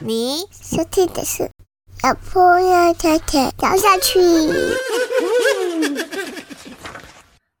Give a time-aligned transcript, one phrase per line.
[0.00, 1.48] 你收听的是
[2.02, 4.18] 小朋友太太聊下去。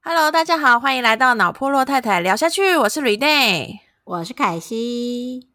[0.02, 3.78] Hello，大家好，欢迎来到脑破落太太聊下去，我是 Rene。
[4.02, 5.53] 我是凯西。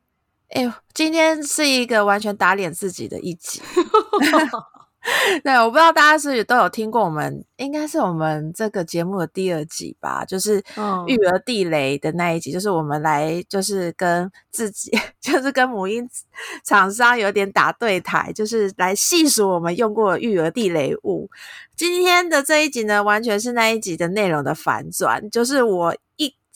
[0.50, 3.61] 哎呦，今天是一个完全打脸自己的一集。
[5.44, 14.91] 对，我不知道大家是不是都有听过我们，应该是我们这个节目的第二集吧，就是嗯育儿地雷的那一集，就是我们来就是跟自己，
[15.22, 16.08] 就是跟母婴
[16.66, 21.30] 厂商有点打对台，就是来细数我们用过的育儿地雷物。
[21.77, 26.09] 今天的这一集呢，完全是那一集的内容的反转，就是我一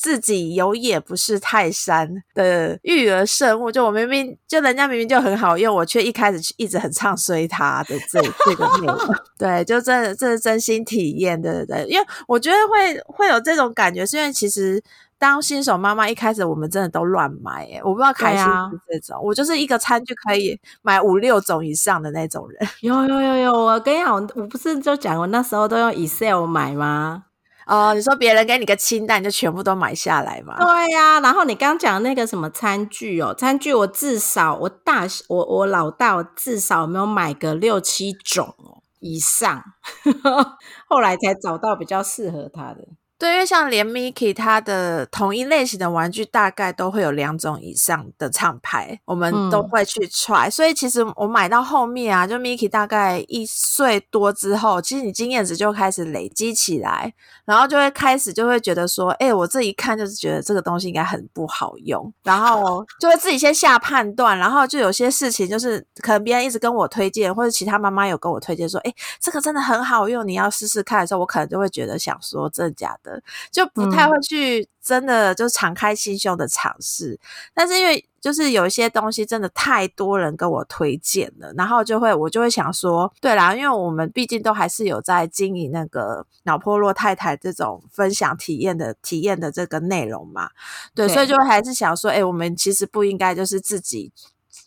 [0.03, 8.97] 自己有眼不识泰山的育儿圣物，就我明明就人家明明就很好用，我却一开始一直很唱衰它的这这个内容，
[9.39, 14.83] 对，就真的这是真心体验，对对对，因为我觉得会会有这种感觉，是因为其实。
[15.19, 22.69] 当新手妈妈一开始我们真的都乱买、欸，我不知道凯西对啊是这种，我就是一个餐具可以买五六种以上的那种人。
[22.81, 27.23] 有有有有，我跟你讲，我我不是就讲我那时候都用 Excel 买吗？
[27.67, 30.57] 哦，你说别人给你个清单，就全部都买下来嘛？
[30.57, 39.63] 对呀、然后你刚讲那个什么餐具哦，餐具我至少我大我我老大我至少有没有买个六七种哦以上，
[40.87, 42.87] 后来才找到比较适合他的。
[43.23, 49.69] 对，因为像连 Miki 它的同一类型的玩具，大概都会有两种以上的厂牌，我们都嗯。
[49.69, 57.13] 会去 try、所以其实我买到后面啊，就 Miki 大概一岁多之后，其实你经验值就开始累积起来，
[57.45, 73.12] 然后就会开始就会觉得说，哎、我这一看就是觉得这个东西应该很不好用，然后 就会自己先下判断，然后就有些事情就是可能别人一直跟我推荐，或者其他妈妈有跟我推荐说，哎、这个真的很好用，你要试试看的时候，我可能就会觉得想说真的假的，
[73.51, 77.19] 就不太嗯会去真的就敞开心胸的尝试。
[77.53, 90.49] 但是因为就是有一些东西真的太多人跟我推荐了，然后就会我就会想说，对啦，因为我们毕竟都还是有在经营那个脑波洛太太这种分享体验的体验的这个内容嘛，
[90.95, 94.11] 对，所以对就还是想说，哎、我们其实不应该就是自己。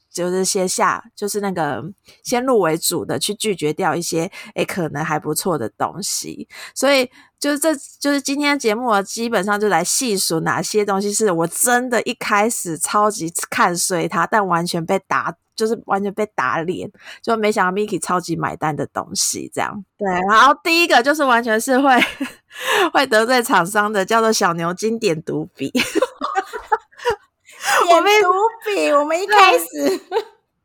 [0.08, 1.84] 就是先下，就是那个
[2.22, 15.34] 先入为主的去拒绝掉一些诶可能还不错的东西，所以就是这就是今天节目我基本上就来细数哪些东西是我真的一开始超级看衰它，但完全被打。
[15.56, 16.86] 就是完全被打脸，
[17.22, 20.06] 就没想到 Miki 超级买单的东西，这样对。
[20.28, 21.98] 然后第一个就是完全是会
[22.92, 25.72] 会得罪厂商的，叫做小牛经典读笔。
[27.90, 28.28] 我们读
[28.66, 29.66] 笔，我们一开始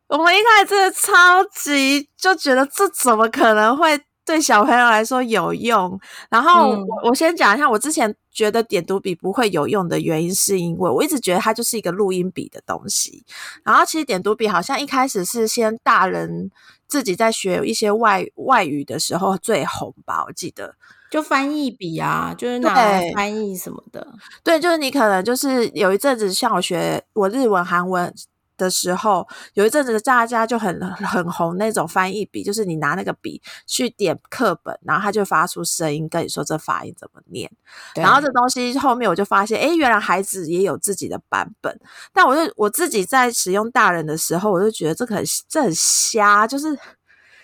[0.10, 3.98] 我们一开始真的超级就觉得这怎么可能会
[4.32, 6.00] 对小朋友来说有用？
[6.30, 13.26] 然后我先讲一下，我之前觉得点读笔不会有用的原因，是因为我一直觉得它就是一个录音笔的东西。
[13.66, 16.50] 然后其实点读笔好像一开始是先大人
[16.88, 20.76] 自己在学一些外外语的时候最红吧，我记得。
[21.10, 24.08] 就翻译笔啊，就是拿来翻译什么的。
[24.46, 28.14] 对，就是你可能就是有一阵子，像我学我日文、韩文
[28.58, 37.52] 的时候，有一阵子大家就很很红那种翻译笔，就是你拿那个笔去点课本，然后它就发出声音跟你说这发音怎么念。
[37.96, 41.80] 然后这东西后面我就发现，哎，原来孩子也有自己的版本。
[42.14, 46.78] 但我就我自己在使用大人的时候，我就觉得这个很这很瞎，就是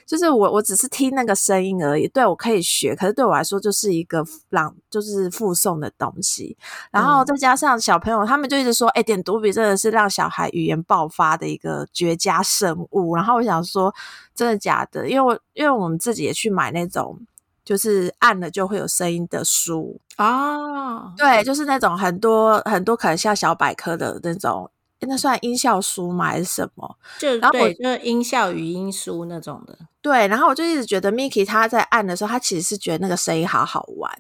[0.07, 6.57] 就是我我只是听那个声音而已，对我可以学，可是对我来说就是一个朗就是附送的东西。
[6.90, 13.16] 然后嗯再加上小朋友，他们就一直说，哎、点读笔真的是让小孩语言爆发的一个绝佳生物。
[13.16, 13.94] 然后我想说，
[14.34, 15.07] 真的假的？
[15.09, 17.19] 因为我因为我们自己也去买那种。
[17.67, 26.25] 就是按了就会有声音的书，哦，对，就是那种很多很多可能像小百科的那种，诶那算音效书吗？
[26.25, 26.97] 还是什么？
[27.19, 29.78] 就然后我，就是音效语音书那种的。
[30.02, 34.11] 对，然后我就一直觉得 Miki 他在按的时候，他其实是觉得那个声音好好玩，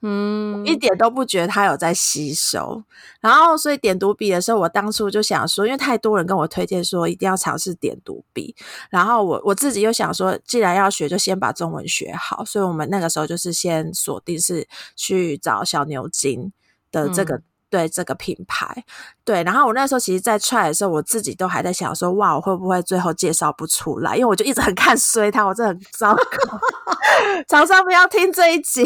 [0.00, 2.82] 嗯，一点都不觉得他有在吸收。
[3.20, 8.54] 然后，所以点读笔的时候，我当初就想说，因为太多人跟我推荐说一定要尝试点读笔，
[8.88, 12.44] 然后我我自己又想说，既然要学，就先把中文学好。
[12.44, 16.52] 所以我们那个时候就是先锁定是去找小牛津
[16.90, 17.42] 的这个。
[17.68, 18.84] 对这个品牌，
[19.24, 24.14] 对，然后我那时候其实，在 try 的时候，我自己都还在想说，哇，我会不会最后介绍不出来？
[24.14, 26.60] 因为我就一直很看衰他，我真的很糟糕。
[27.48, 28.84] 厂商不要听这一集，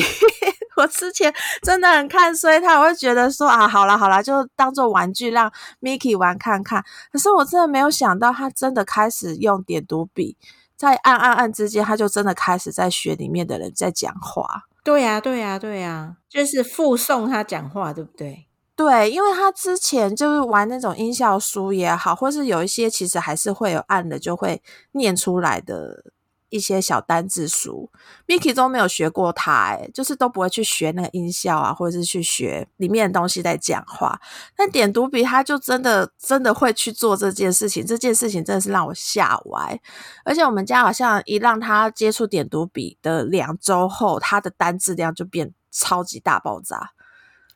[0.77, 1.33] 我之前
[1.63, 5.51] 真的很看衰他，我会觉得说啊，好啦好啦，就当做玩具让
[5.81, 6.83] Miki 玩看看。
[7.13, 10.37] 可是我真的没有想到，他真的开始用点读笔，
[10.77, 14.65] 在按按按之间，他就真的开始在学里面的人在讲话。
[14.83, 18.47] 对呀，对呀，对呀，就是附送他讲话，对不对？
[18.81, 24.63] 对，因为他之前就是玩那种音效书也好，或是有一些其实还是会有按的就会
[24.93, 26.03] 念出来的
[26.49, 27.91] 一些小单字书
[28.27, 34.19] ，Miki 都没有学过它，哎，就是都不会去学那个音效啊，或者是去学里面的东西在讲话。
[34.57, 39.79] 但点读笔他就真的真的会去做这件事情，这件事情真的是让我吓歪。
[40.25, 46.93] 而且我们家好像一让他接触点读笔的两周后，他的单字量就变超级大爆炸。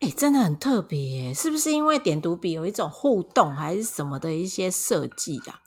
[0.04, 5.60] 哎，真的很特别，是不是因为点读笔有一种互动还是什么的一些设计啊？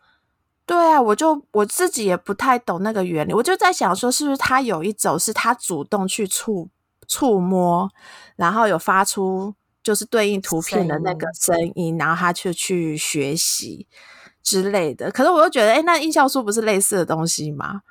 [0.63, 6.69] 对啊，我就我自己也不太懂那个原理，我就在想说，是不是他有一种是他主动去触
[7.07, 7.89] 触摸，
[8.36, 13.88] 然后有发出就是对应图片的那个声音，然后他就去学习
[14.44, 15.10] 之类的。
[15.10, 17.81] 可是我又觉得，哎，那音效书不是类似的东西吗？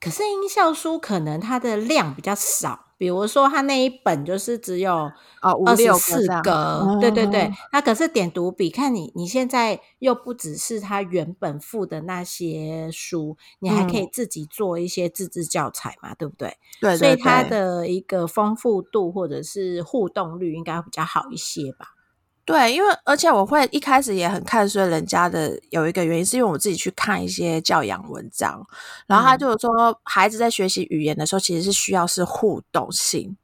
[0.00, 2.86] 可是音效书可能它的量比较少。
[2.98, 4.92] 比如说，他那一本就是只有
[5.40, 7.50] 哦二十四格，对对对。
[7.72, 16.56] 那可是点读笔，看你你现在又不只是他原本附的那些书，你还可以自己做一些自制教材嘛，对不对？
[16.80, 21.94] 对，所以它的一个丰富度或者是互动率应该比较好一些吧。
[22.48, 28.66] 对，因为而且我会一开始也很看衰人家的，有一个原因是因为我自己去看一些教养文章，
[29.06, 33.36] 然后他就说孩子在学习语言的时候，其实是需要是互动性，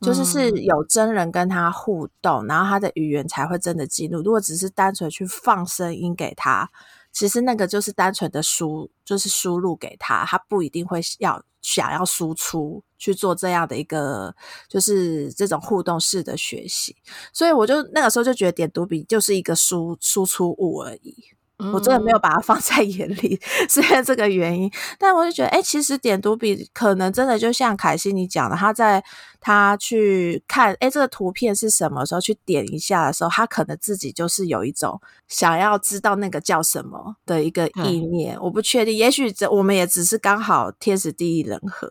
[0.00, 4.20] 就是是有真人跟他互动，然后他的语言才会真的记录。
[4.22, 6.68] 如果只是单纯去放声音给他，
[7.18, 11.42] 其实那个就是单纯的输，就是输入给他，他不一定会要。
[11.60, 14.34] 想要输出去做这样的一个，
[14.68, 16.96] 就是这种互动式的学习，
[17.32, 21.14] 所以我就那个时候就觉得点读笔就是一个输输出物而已。
[21.72, 24.70] 我真的没有把它放在眼里，是因为这个原因。
[24.96, 29.02] 但我就觉得，哎，其实点读笔可能真的就像凯西你讲的，他在
[29.40, 38.38] 他去看，哎，这个图片是什么时候去点一下的时候，他可能自己就是有一种想要知道那个叫什么的一个意念。
[38.40, 41.90] 我不确定，也许这我们也只是刚好天时地利人和，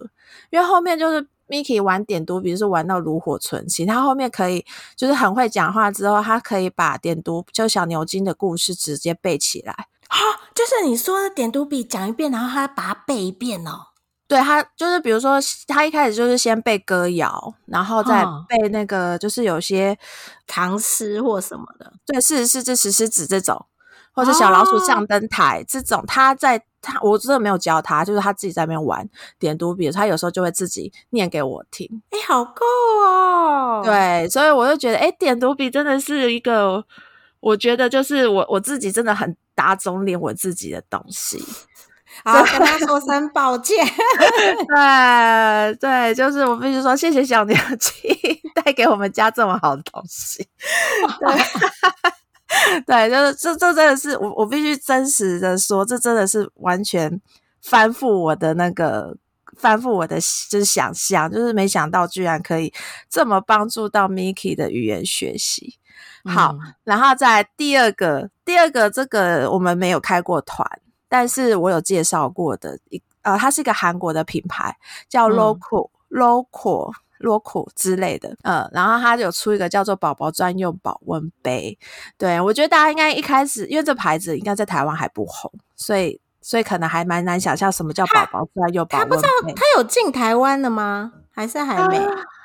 [0.49, 1.27] 因为后面就是。
[1.47, 4.65] Miki 玩点读，比如说玩到炉火纯青，他后面可以
[4.95, 9.73] 就是很会讲话，之后他可以把点读就小牛津的故事直接背起来。
[10.09, 10.19] 哈，
[10.53, 13.87] 就是你说的点读笔讲一遍，然后他把它背一遍哦。
[14.27, 19.97] 对他就是比如说他一开始就是先背歌谣，然后再背那个就是有些
[20.45, 21.93] 唐诗或什么的。
[22.05, 23.65] 对，是是这石狮子这种，
[24.13, 26.63] 或者小老鼠上灯台这种，他在。
[26.87, 29.07] 他我真的没有教他，就是他自己在那边玩
[29.37, 32.01] 点读笔，他有时候就会自己念给我听。
[32.11, 32.65] 哎，好够
[33.05, 33.81] 哦！
[33.83, 36.83] 对，所以我就觉得，哎，点读笔真的是一个，
[37.41, 41.43] 我觉得就是我我自己真的很打肿脸我自己的东西。
[42.23, 43.77] 好，跟他说声 抱歉。
[44.67, 48.09] 对对，就是我必须说谢谢小牛 青
[48.55, 50.47] 带给我们家这么好的东西。
[51.19, 52.16] 对。
[52.87, 57.21] 对，就是这这真的是我我必须真实的说，这真的是完全
[57.61, 59.15] 翻覆我的那个
[59.57, 60.17] 翻覆我的
[60.49, 62.73] 就是想象，就是没想到居然可以
[63.09, 65.77] 这么帮助到 Miki 的语言学习。
[66.23, 70.65] 好，然后在第二个第二个这个我们没有开过团，
[71.09, 74.75] 但是我有介绍过的一呃，它是一个韩国的品牌，
[75.09, 76.93] 叫 Local Local。
[77.19, 81.77] 洛库之类的，嗯，然后它有出一个叫做宝宝专用保温杯，
[82.17, 89.15] 对我觉得大家应该一开始，因为这牌子应该在台湾还不红，所以所以可能还蛮难想象什么叫宝宝专用保温杯。
[89.15, 91.11] 他不知道他有进台湾的吗？
[91.31, 91.99] 还是还没？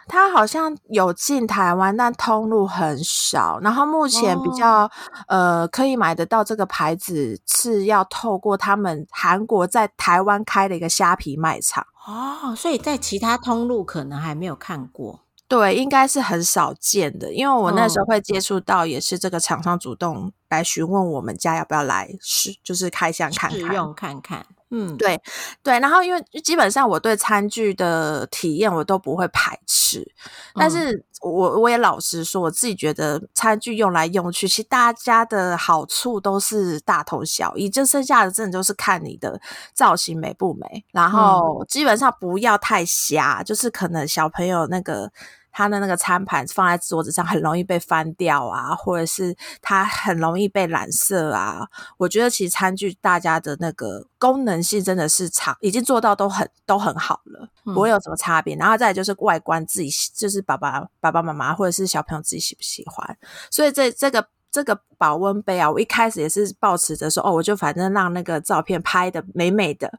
[0.08, 3.58] 他好像有进台湾，但通路很少。
[3.60, 4.90] 然后目前比较
[5.28, 11.86] 呃可以买得到这个牌子，是要透过他们韩国在台湾开的一个虾皮卖场。
[12.06, 17.32] 哦，所以在其他通路可能还没有看过，对，应该是很少见的。
[17.32, 24.44] 因为我那时候会接触到，也是这个厂商主动来询问我们家要不要来试，就是开箱看看，试用看看。
[24.74, 25.20] 嗯，对
[25.62, 30.02] 对，然后因为基本上我对餐具的体验我都不会排斥，
[30.54, 39.38] 但是我我也老实说，我自己觉得餐具用来用去，其实大家的好处都是大同小异，就剩下的真的就是看你的
[39.74, 45.12] 造型美不美，然后基本上不要太瞎，就是可能小朋友那个。
[45.52, 51.68] 他的那个餐盘放在桌子上很容易被翻掉啊，或者是它很容易被染色啊。
[51.98, 58.56] 我觉得其实餐具大家的那个功能性真的是差，已经做到都很都很好了，不会有什么差别。
[58.56, 63.16] 然后再就是外观自己就是爸爸爸爸妈妈或者是小朋友自己喜不喜欢。
[63.50, 64.26] 所以这这个。
[64.52, 69.98] 这个保温杯啊，我一开始也是抱持着说，哦，我就反正让那个照片拍的美美的，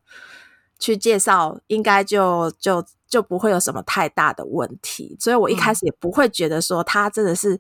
[0.77, 5.15] 去介绍，应该就就就不会有什么太大的问题。
[5.19, 7.59] 所以我一开始也不会觉得说它真的是，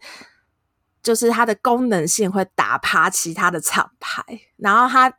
[1.03, 4.23] 就是它的功能性会打趴其他的厂牌。
[4.57, 5.13] 然后它，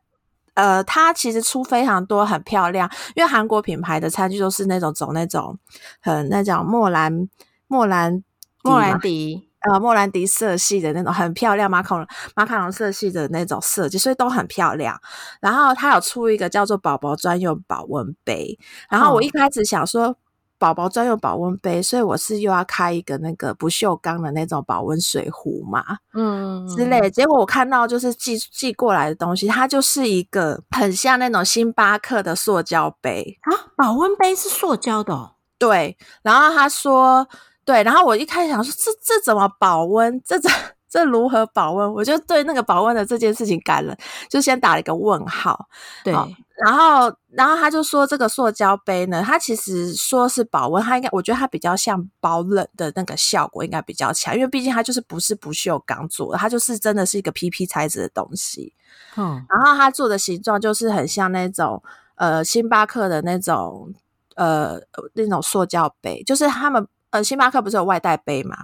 [0.54, 5.56] 呃，它其实出非常多很漂亮，因为韩国品牌的餐具都是那种走那种
[6.00, 7.28] 很那叫莫兰
[7.68, 8.24] 莫兰
[8.64, 9.48] 莫兰迪。
[9.66, 15.00] 呃，莫兰迪色系的那种很漂亮，马卡龙马卡龙色系的那种设计，所以都很漂亮。
[15.40, 18.58] 然后它有出一个叫做宝宝专用保温杯。
[18.90, 20.14] 然后我一开始想说
[20.58, 25.84] 宝宝专用保温杯，所以我是又要开一个那个不锈钢的那种保温水壶嘛，
[26.14, 27.10] 嗯之类。
[27.10, 35.96] 结果我看到就是寄寄过来的东西，它就是一个很像那种星巴克的塑胶杯啊，保温杯是塑胶的，对。
[36.22, 37.26] 然后他说。
[37.66, 40.20] 对，然后我一开始想说，这这怎么保温？
[40.22, 40.50] 这这
[40.86, 41.94] 这如何保温？
[41.94, 43.96] 我就对那个保温的这件事情感了，
[44.28, 45.66] 就先打了一个问号。
[46.04, 46.14] 对，
[46.56, 58.72] 然后然后他就说，这个塑胶杯呢，它其实说是保温，它应该我觉得它比较像保冷的那个效果应该比较强，因为毕竟它就是不是不锈钢做的，它就是真的是一个 PP 材质的东西。
[59.16, 61.82] 嗯，然后它做的形状就是很像那种
[62.14, 63.92] 呃星巴克的那种
[64.36, 64.80] 呃
[65.14, 66.86] 那种塑胶杯，就是他们。
[67.10, 68.56] 呃，星巴克不是有外带杯吗？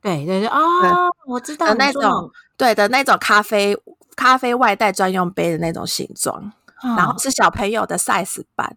[0.00, 3.76] 对对对，哦，我知道那种，对的那种咖啡
[4.16, 6.50] 咖啡外带专用杯的那种形状，
[6.82, 8.76] 然后是小朋友的 size 版。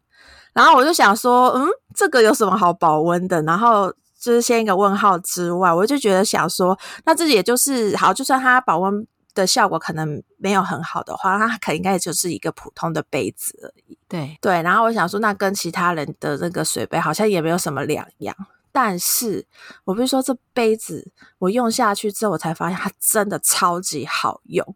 [0.54, 3.42] 然后我就想说，嗯，这个有什么好保温的？
[3.42, 13.98] 然后就是先一个问号之外，我就觉得想说，那这也就是好，就算它保温的效果可能没有很好的话，它可应该就是一个普通的杯子而已。
[14.08, 18.36] 对对，然后我想说，那跟其他人的那个水杯好像也没有什么两样。
[18.72, 19.46] 但是
[19.86, 24.76] 我不是说这杯子我用下去之后，我才发现它真的超级好用。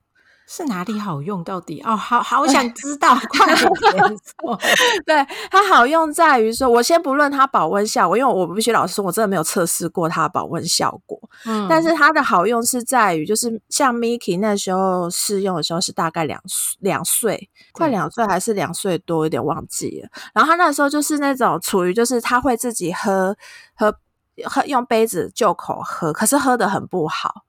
[0.50, 1.44] 是哪里好用？
[1.44, 3.14] 到底哦，好好想知道。
[3.30, 4.60] 快点说。
[5.06, 11.20] 对它好用在于说，我先不论它保温效果，因为我必须老实说，我真的没有测试过它保温效果。
[11.46, 16.42] 嗯，但是它的好用是在于，就是像 Miki 那时候试用的时候是大概两
[16.80, 20.10] 两岁，快两岁还是两岁多，有点忘记了。
[20.34, 23.36] 然后他那时候就是那种处于，就是他会自己喝
[23.76, 23.94] 喝
[24.46, 27.44] 喝用杯子就口喝，可是喝的很不好。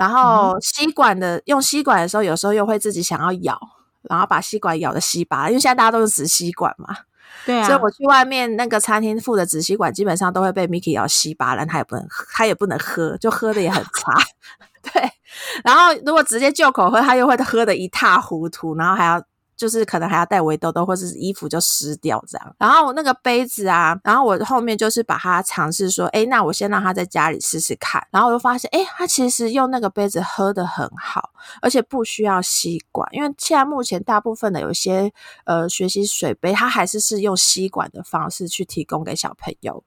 [0.00, 3.60] 然后吸管的用吸管的时候，有时候又会自己想要咬，
[4.08, 6.96] 然后把吸管咬的稀巴，因为现在大家都是纸吸管嘛。
[7.44, 14.14] 对啊，所以我去外面那个餐厅付的纸吸管，基本上都会被 Miki 咬稀巴烂，他也不能，他也不能喝，就喝的也很差。
[14.90, 15.12] 对，
[15.62, 19.22] 然后如果直接就口喝，他又会喝的一塌糊涂，然后还要。
[19.60, 22.56] 就是可能还要带围兜兜，或者是衣服就湿掉这样。
[22.58, 28.02] 然后那个杯子啊，然后我后面就是把它尝试说，哎，那我先让他在家里试试看。
[28.10, 31.28] 然后我就发现，哎，他其实用那个杯子喝的很好，
[31.60, 35.12] 而且不需要吸管，因为现在目前大部分的有些
[35.44, 39.84] 呃学习水杯，它还是是用吸管的方式去提供给小朋友。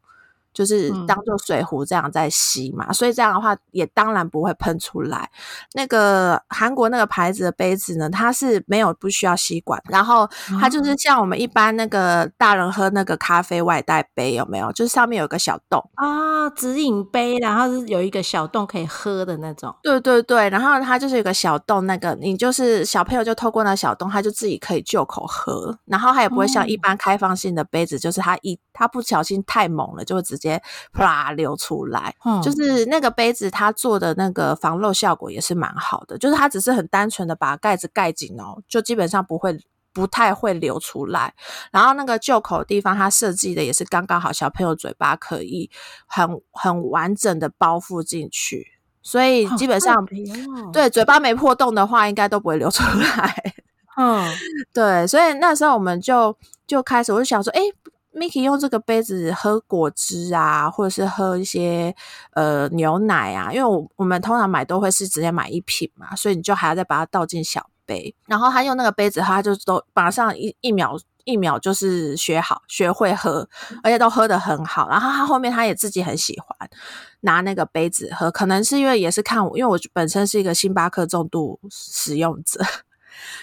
[0.53, 5.29] 就是当做水壶这样在吸嘛，所以这样的话也当然不会喷出来。
[5.73, 10.29] 那个韩国那个牌子的杯子呢，它是没有不需要吸管，然后
[10.59, 14.71] 它就是像我们一般那个大人喝那个咖啡外带杯有没有？
[14.71, 19.75] 就是上面有个小洞啊，直饮杯，然后是有一个小洞可以喝的那种。
[19.81, 30.37] 对对对，然后它就是有个小洞，那个你就是小朋友就透过那小洞，他就自己可以就口喝，然后他也不会像一般开放性的杯子，就是它一他不小心太猛了，就会直。
[30.43, 30.61] 接
[30.91, 32.13] 啪流出来，
[32.43, 36.17] 就是那个杯子，它做的那个防漏效果也是蛮好的。
[36.17, 39.57] 就是它只是很单纯的把盖子盖紧哦，就基本上不会
[39.93, 41.33] 不太会流出来。
[41.71, 45.71] 然后那个旧口地方，它设计的也是刚刚好，小朋友嘴巴可以
[46.07, 48.67] 很很完整的包覆进去，
[49.01, 50.05] 所以基本上
[50.73, 53.53] 对嘴巴没破洞的话，应该都不会流出 来。
[53.95, 54.29] 嗯，
[54.73, 56.37] 对，所以那时候我们就
[56.67, 57.61] 就开始，我就想说，哎。
[58.13, 61.95] Miki 用这个杯子喝果汁啊，或者是喝一些
[62.33, 68.15] 呃牛奶啊，因为我我们通常买都会是直接买一瓶嘛，所以你就还要再把它倒进小杯。
[68.27, 73.47] 然后他用那个杯子，他就都马上一一秒一秒就是学好学会喝，
[73.81, 74.87] 而且都喝得很好。
[74.89, 76.69] 然后他后面他也自己很喜欢
[77.21, 82.61] 拿那个杯子喝，可能是因为也是看我，因为我本身是一个星巴克重度使用者。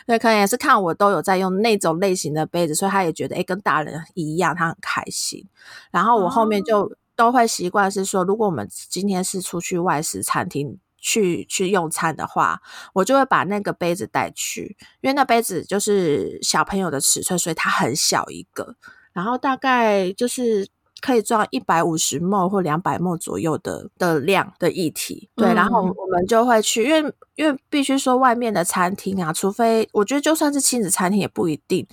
[0.07, 5.47] 对，可能也是看我都有在用那种类型的杯子，所以他也觉得哎，跟大人一样，他很开心。
[5.91, 6.93] 然后我后面就。
[7.17, 12.63] 都会习惯是说，如果我们今天是出去外食餐厅去去用餐的话，
[12.95, 18.75] 我就会把那个杯子带去，因为那杯子就是小朋友的尺寸，所以它很小一个，
[19.13, 20.67] 然后大概就是。
[21.01, 25.95] 可以装一百五十 ml 或两百 ml 左右的的量的液体，对，然后嗯。
[25.97, 31.87] 我们就会去，因为因为必须说外面的餐厅啊，除非我觉得就算是亲子餐厅也不一定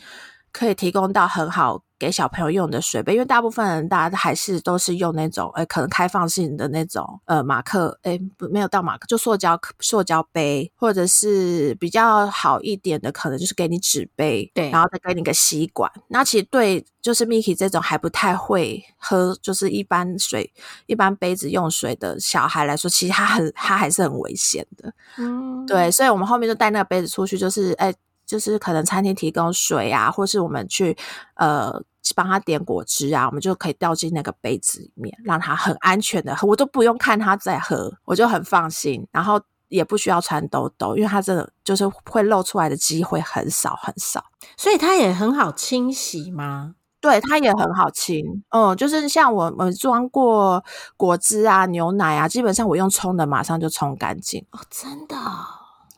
[0.52, 15.92] 可以提供到很好给小朋友用的水杯，因为大部分人大家还是都是用那种，呃，可能开放性的那种，呃，马克，诶，不，没有到马克，就塑胶塑胶杯，或者是比较好一点的，可能就是给你纸杯，对然后再给你个吸管。
[16.10, 20.54] 那其实对，就是 Miki 这种还不太会喝，就是一般水、
[20.86, 24.94] 一般杯子用水的小孩来说，其实他很，他还是很危险的。
[25.18, 27.94] 嗯，对，所以我们后面就带那个杯子出去，就是哎、
[28.28, 30.96] 就是可能餐厅提供水啊，或是我们去
[31.36, 31.74] 呃
[32.16, 44.24] 帮他点果汁啊，我们就可以倒进那个杯子里面，让他很安全的喝，我都不用看他在喝，我就很放心，然后也不需要穿兜兜，因为他真的就是会露出来的机会很少很少。
[44.56, 46.76] 所以它也很好清洗吗？
[47.00, 50.64] 对，它也很好清，嗯，就是像我们装过
[50.96, 54.44] 果汁啊、牛奶啊，基本上我用冲的，马上就冲干净。
[54.52, 55.46] 哦，真的哦、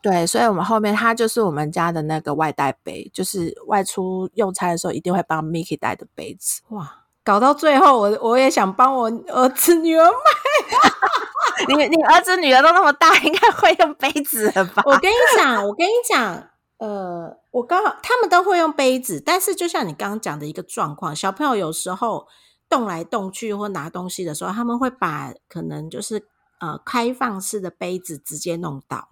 [0.01, 6.61] 对，所以我们后面它就是我们家的那个外带杯，就是外出用餐的时候一定会帮 Miki 带的杯子。
[6.69, 11.67] 哇，搞到最后我我也想帮我儿子女儿买。
[11.67, 14.81] 你你儿子女儿都那么大，应该会用杯子了吧？
[14.85, 22.25] 我跟你讲，我跟你讲，呃，我刚好他们都会用杯子，但是就像你刚刚讲的一个状况，小朋友有时候
[22.69, 26.25] 动来动去或拿东西的时候，他们会把可能就是
[26.61, 29.09] 呃开放式的杯子直接弄倒。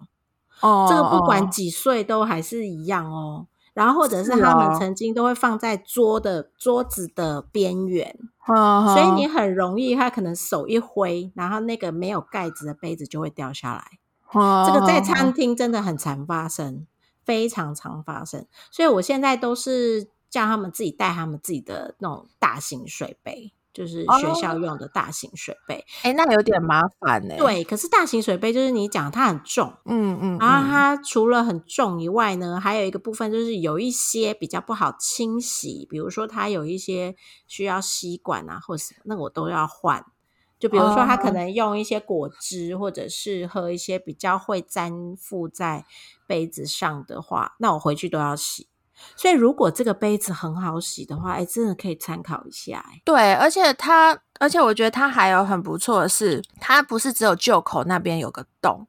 [0.60, 3.46] 哦这个不管哦几岁都还是一样哦。
[3.74, 13.84] 然后或者是是他们哦曾经都会放在桌的桌子的边缘，哦所以你很容易，他可能手一挥，然后那个没有盖子的杯子就会掉下来。
[14.66, 16.86] 这个在餐厅真的很常发生，
[17.24, 18.46] 非常常发生。
[18.70, 25.84] 所以我现在都是叫他们自己带他们自己的那种大型水杯，就是学校用的大型水杯。
[26.02, 37.14] 哎、那有点麻烦呢、，对，可是大型水杯就是你讲它很重，嗯嗯，然后嗯它除了很重以外呢，还有一个部分就是有一些比较不好清洗，比如说它有一些
[37.46, 40.04] 需要吸管啊，或者什么，那我都要换。
[40.58, 45.84] 就比如说，他可哦能用一些果汁，或者是喝一些比较会粘附在
[46.26, 48.67] 杯子上的话，那我回去都要洗。
[49.16, 52.84] 所以，如果这个杯子很好洗的话，哎，真的可以参考一下。
[52.90, 58.86] 哎，对，而且它，而且我觉得它还有很不错的是，它不是只有旧口那边有个洞，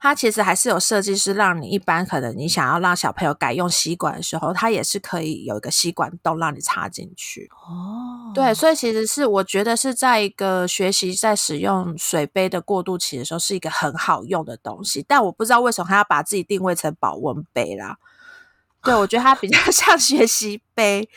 [0.00, 7.48] 它其实还是有设计师让你一般可能你想要让小朋友改用吸管的时候，它也是可以有一个吸管洞让你插进去。
[7.66, 15.04] 哦，对，所以其实是我觉得是在一个学习在使用水杯的过渡期的时候，是一个很好用的东西。
[15.06, 17.96] 但我不知道为什么他要把自己定位成保温杯啦。
[18.84, 21.08] 对，我觉得它比较 像学习杯。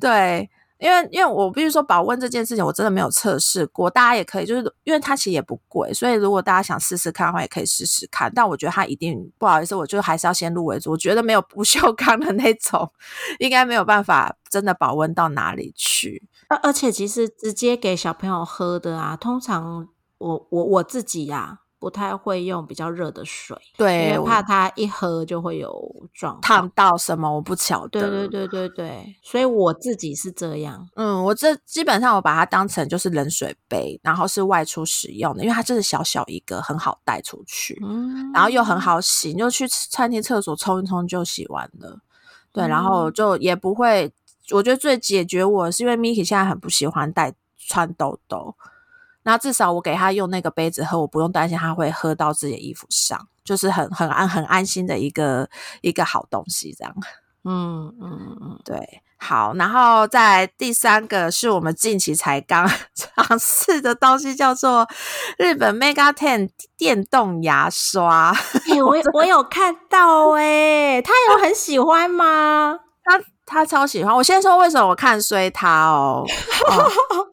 [0.00, 3.90] 对，因为因为我必须说保温这件事情，我真的没有测试过。
[3.90, 8.32] 大家也可以，就是因为它其实也不贵，所以如果大家想试试看的话，也可以试试看。
[8.34, 10.92] 但我觉得它一定不好意思，我就还是要先入为主。
[10.92, 12.90] 我觉得没有不锈钢的那种，
[13.38, 16.26] 应该没有办法真的保温到哪里去。
[16.48, 19.86] 而而且其实直接给小朋友喝的啊，通常
[20.18, 25.72] 我我我自己呀、不太会用比较热的水，因对，因为怕它一喝就会有
[26.12, 26.70] 状况烫。
[26.74, 28.02] 到什么我不晓得。
[28.02, 30.86] 对对对对对，所以我自己是这样。
[30.94, 41.98] 嗯，我这基本上我把它当成就是冷水杯，然后是外出使用的，因为它真的小小一个，很好带出去，嗯，然后又很好洗，你就去餐厅厕所冲一冲就洗完了。
[42.52, 44.12] 对，然后嗯就也不会，
[44.52, 48.54] 我觉得最解决我是因为 Miki 现在很不喜欢带穿兜兜，
[49.22, 55.48] 那至少我给他用那个杯子喝，我不用担心他会喝到自己的衣服上，就是很很安很安心的一个
[55.82, 56.94] 一个好东西，这样。
[57.44, 64.86] 嗯嗯嗯，对，好，然后再来第三个是我们近期才刚 尝试的东西，叫做
[65.38, 68.30] 日本 Mega Ten 电动牙刷。
[68.70, 72.78] 哎、我我有看到哎、 他有很喜欢吗？
[73.02, 73.18] 他
[73.50, 74.14] 他超喜欢。
[74.14, 76.24] 我先说为什么我看衰他哦。
[76.68, 76.90] 哦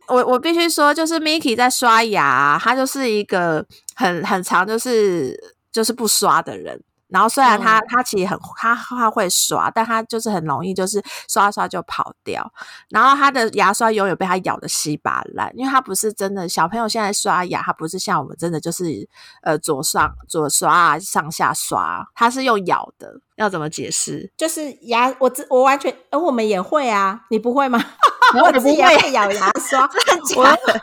[0.08, 3.64] 我我必须说，就是 Miki 在刷牙，他就是一个
[3.96, 5.38] 很很长就是
[5.72, 6.82] 就是不刷的人。
[7.10, 12.52] 然后虽然他、嗯他其实很他他会刷，但他就是很容易就是刷刷就跑掉。
[12.90, 19.08] 然后他的牙刷永远被他咬的稀巴烂，因为他不是真的小朋友现在刷牙，他不是像我们真的就是
[19.42, 23.22] 呃左上左刷啊上下刷，他是用咬的。
[23.38, 24.34] 要怎么解释？
[24.36, 27.80] 就是牙，我自我完全，呃，我们也会啊，你不会吗？
[28.34, 30.82] 我我不会自己也会咬牙刷， 真的我假的？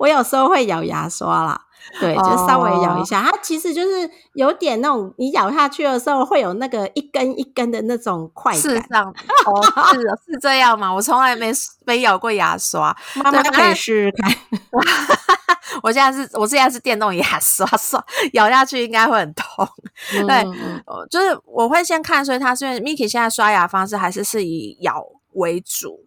[0.00, 1.60] 我有时候会咬牙刷啦。
[2.00, 8.60] 对，就稍微咬一下，它其实就是有点那种，你咬下去的时候会有那个一根一根的那种快感。
[8.60, 9.14] 是这样，
[9.92, 10.00] 是
[10.32, 10.92] 是这样吗？
[10.92, 11.52] 我从来没
[11.84, 14.34] 没咬过牙刷，妈妈可以试试看。
[15.82, 18.02] 我现在是，我现在是电动牙刷，刷
[18.34, 19.66] 咬下去应该会很痛。
[20.10, 20.44] 对，
[21.10, 26.06] 就是我会先看，所以它是因为 Miki 现在刷牙方式还是是以咬为主。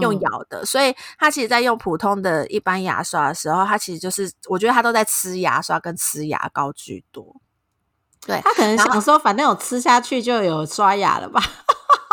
[0.00, 7.36] 用咬的，所以他其实，在用普通的一般牙刷的时候，他其实就是，我觉得他都在吃牙刷跟吃牙膏居多。
[8.26, 11.40] 对他可能想说，反正有吃下去就有刷牙了吧？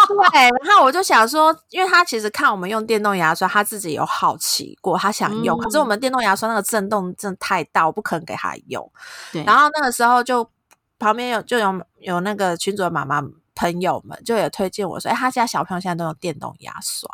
[0.08, 0.42] 对。
[0.64, 5.58] 然后我就想说，因为他其实看我们用电动牙刷，他自己有好奇过，他想用。
[5.60, 8.90] 可是我们电动牙刷那个震动真的太大，我不可能给他用。
[9.34, 9.44] 对。
[9.44, 10.50] 然后那个时候就
[10.98, 13.22] 旁边有就有有那个群主的妈妈
[13.54, 17.10] 朋友们就有推荐我说，哎，他家小朋友现在都用电动牙刷。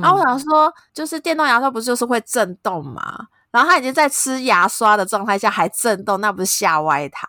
[0.00, 3.26] 然后我想说，就是电动牙刷不就是会震动吗？
[3.50, 7.28] 然后他已经在吃牙刷的状态下还震动，那不是吓歪他？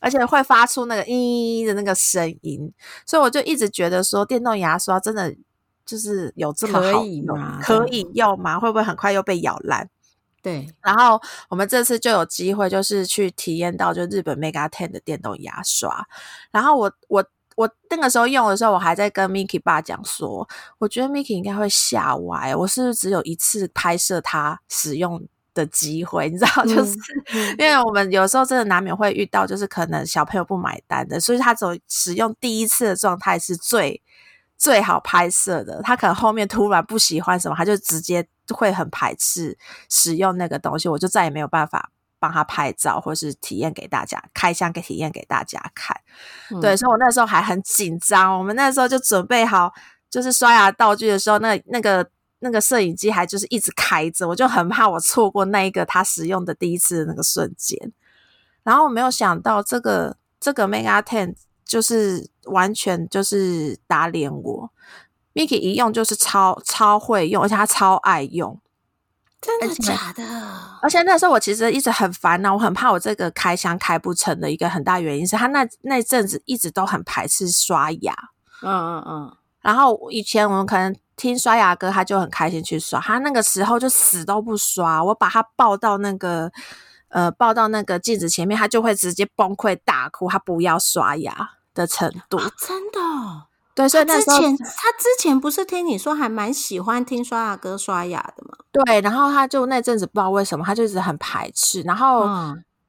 [0.00, 2.72] 而且会发出那个嘤的那个声音，
[3.06, 5.32] 所以我就一直觉得说，电动牙刷真的
[5.86, 7.60] 就是有这么好用？
[7.62, 8.58] 可以用吗？
[8.58, 9.88] 会不会很快又被咬烂？
[10.42, 10.66] 对。
[10.82, 16.06] 然后我们这次就有机会，就是去体验到就日本 Mega Ten 的电动牙刷。
[16.50, 17.24] 然后我我。
[17.60, 22.56] 我那个时候用的时候，我还在跟 Miki 爸讲说，我觉得 Miki 应该会吓歪。
[22.56, 26.30] 我是不是只有一次拍摄他使用的机会？
[26.30, 26.96] 你知道，就是
[27.58, 34.00] 因为我们有时候真的难免会遇到，就是可能小朋友不买单的，所以他走使用第一次的状态是最
[34.56, 35.82] 最好拍摄的。
[35.82, 39.58] 他可能后面突然不喜欢什么，他就直接会很排斥
[39.90, 41.90] 使用那个东西，我就再也没有办法。
[42.20, 45.98] 帮他拍照，或是体验给大家开箱给体验给大家看，
[46.60, 48.38] 对，所以我那时候还很紧张。
[48.38, 49.72] 我们那时候就准备好，
[50.08, 52.08] 就是刷牙道具的时候，那那个
[52.40, 57.92] 那个摄影机还就是一直开着，我就很怕我错过那一个他使用的第一次的那个瞬间。
[58.62, 64.70] 然后我没有想到，这个这个 Mega Ten 就是完全就是打脸我
[65.32, 68.60] ，Miki 一用就是超超会用，而且他超爱用。
[69.40, 70.22] 真的假的？
[70.82, 78.14] 而且那时候我其实一直很烦恼，我很怕我这个开箱开不成的一个很大原因是他那那阵子一直都很排斥刷牙。
[78.62, 79.36] 嗯嗯嗯。
[79.62, 83.00] 然后以前我们可能听刷牙歌，他就很开心去刷。
[83.00, 86.50] 他那个时候就死都不刷，我把他抱到那个
[87.08, 92.38] 呃抱到那个镜子前面，他就会直接崩溃大哭，他不要刷牙的程度。
[92.38, 93.00] 真的。
[93.80, 98.56] 对，所以那时候他之前不是听你说还蛮喜欢听刷牙哥刷牙的吗？
[98.70, 102.28] 对，然后他就那阵子不知道为什么，他就一直很排斥，然后，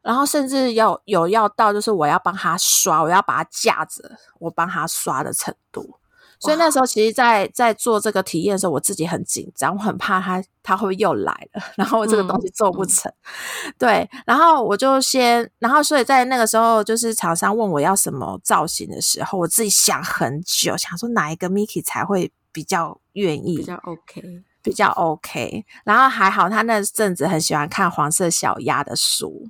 [0.02, 5.98] 然后甚至要有要到就是我要帮他刷，我要把他架着，我帮他刷的程度。
[6.42, 13.12] 所以那时候，其实，在在做这个体验的时候，我自己很紧张，我很怕他他会又来了，然后这个东西做不成。
[13.78, 25.64] 对，然后我就先，然后所以在那个时候，就是厂商问我要什么造型的时候，我自己想很久，想说哪一个 Miki 才会比较愿意，比较 OK，比较 OK。
[25.86, 29.48] 然后还好，他那阵子很喜欢看黄色小鸭的书。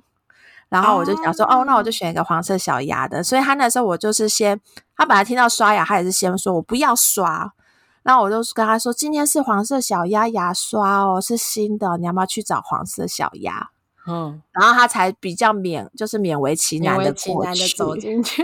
[0.72, 3.22] 然后我就想说，哦，那我就选一个黄色小鸭的。
[3.22, 4.58] 所以他那时候我就是先，
[4.96, 7.52] 他本来听到刷牙，他也是先说我不要刷。
[8.02, 13.68] 然后我就跟他说，今天是黄色小鸭牙刷哦，是新的，你要不要去找黄色小鸭？
[14.08, 18.42] 嗯，然后他才比较勉，就是勉为其难的过去走进去。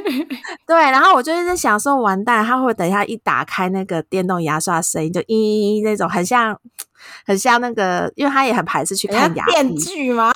[0.67, 6.61] 对，然后我就一直想说，完蛋，他会等一下一打开那个电动牙刷，声音就嘤嘤嘤那种，很像。
[7.25, 10.33] 很像那个，因为他也很排斥去看牙电锯吗？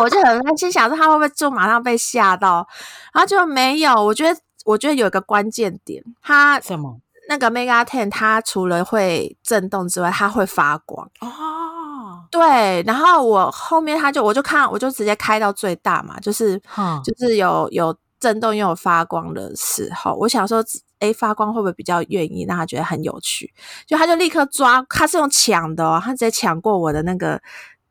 [0.00, 2.66] 我就很担心，想说他会不会就马上被吓到，
[3.12, 3.94] 然后就没有。
[4.04, 7.00] 我觉得，我觉得有一个关键点，它什么？
[7.28, 12.26] 那个 Mega Ten，它除了会震动之外，它会发光哦。
[12.30, 16.60] 对，然后我后面他就我就看，我就直接开到最大嘛，就是
[17.04, 20.64] 就是有有震动又有发光的时候，我想说。
[21.02, 23.52] 哎，发光会不会比较愿意让他觉得很有趣？
[23.88, 27.42] 就他就立刻抓，他是用抢的哦，他直接抢过我的那个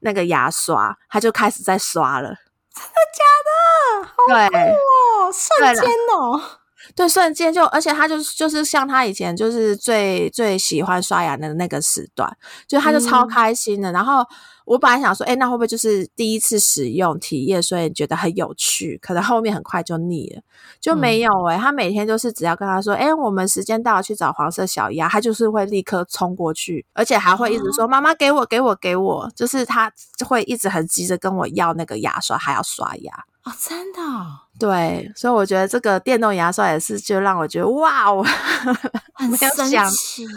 [0.02, 2.30] 那个牙刷，他就开始在刷了。
[2.74, 4.08] 真的假的？
[4.08, 4.14] 好
[4.50, 5.32] 酷哦！
[5.32, 5.84] 瞬间
[6.16, 6.61] 哦，
[6.96, 14.26] 对，瞬间就，而且他就是就是像他以前就是最最喜欢刷牙的那个时段，就他就超开心的，然后。
[14.64, 18.98] 我本来想说，哎，那会不会就是第一次使用体验，所以觉得很有趣？
[19.02, 20.42] 可能后面很快就腻了，
[20.80, 21.58] 就没有哎。
[21.58, 29.92] 他每天就是只要跟他说，哎，我们时间到了，去找黄色小鸭，他就是会立刻冲过去，而且还会一直说，妈妈给我，给我，给我，就是他
[30.26, 33.26] 会一直很急着跟我要那个牙刷，还要刷牙。
[33.44, 38.24] 哦，真的、哦，对，所以我觉得这个电动牙刷也是，就让我觉得哇哦，
[39.16, 39.50] 很神
[39.90, 40.28] 奇。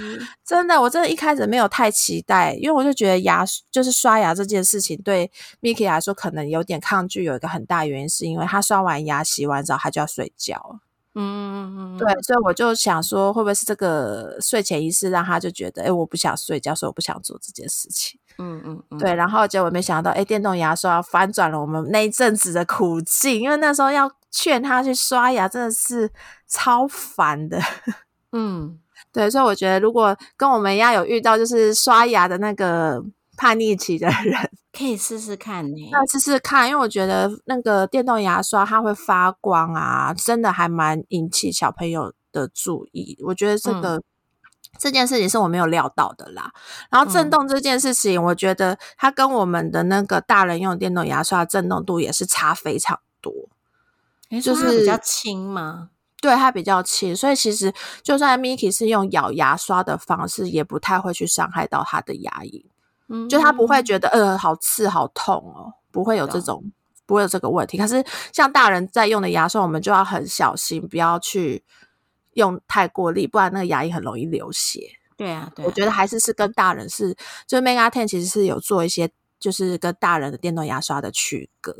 [0.42, 10.78] 真的，我真的一开始没有太期待，因为我就觉得牙就是刷牙这件事情对 Miki 来说可能有点抗拒，有一个很大原因是因为他刷完牙、洗完澡他就要睡觉了。
[11.16, 18.18] 嗯嗯嗯，对，所以我就想说，会不会是这个睡前仪式让他就觉得，哎，我不想睡觉，所以我不想做这件事情。
[18.38, 26.10] 嗯嗯嗯，对，然后结果没想到，哎，电动牙刷反转了我们那一阵子的苦境，因为那时候要劝他去刷牙，真的是
[26.48, 27.58] 超烦的。
[28.32, 28.78] 嗯，
[29.12, 33.00] 对，所以我觉得如果跟我们一样有遇到就是刷牙的那个
[33.36, 35.88] 叛逆期的人，可以试试看呢。
[35.92, 43.16] 那试试看，因为我觉得那个电动牙刷它会发光啊，真的还蛮引起小朋友的注意。
[43.24, 44.02] 我觉得这个、
[44.78, 46.50] 这件事情是我没有料到的啦。
[46.90, 53.32] 然后震动这件事情，我觉得它跟我们的那个大人用的电动牙刷震动度也是差非常多。
[54.30, 55.90] 诶就是比较轻吗？
[56.20, 62.64] 对它比较轻，所以其实就算 Miki 是用咬牙刷的方式，也不太会去伤害到他的牙龈。
[63.08, 66.72] 嗯，就他不会觉得呃好刺好痛哦，不会有这懂种
[67.04, 67.76] 不会有这个问题。
[67.76, 71.62] 可是像大人在用的牙刷，我们就要很小心，不要去
[72.34, 74.80] 用太过力，不然那个牙龈很容易流血。
[75.16, 77.14] 对啊，对啊，我觉得还是是跟大人是，
[77.46, 81.72] 就是 Mega Ten 其实是有做一些就是跟大人的电动牙刷的区隔。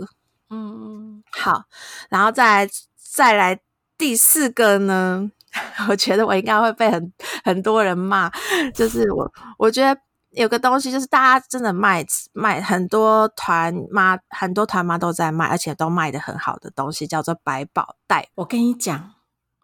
[0.51, 1.65] 嗯嗯好，
[2.11, 3.59] 然后再来再来
[3.99, 5.31] 第四个呢，
[5.89, 7.13] 我觉得我应该会被很
[7.43, 8.31] 很多人骂，
[8.75, 18.29] 就是我我觉得有个东西，就是大家真的卖卖很多团妈，很多团妈都在卖，而且都卖的很好的东西，叫做百宝袋。
[18.37, 19.14] 我跟你讲，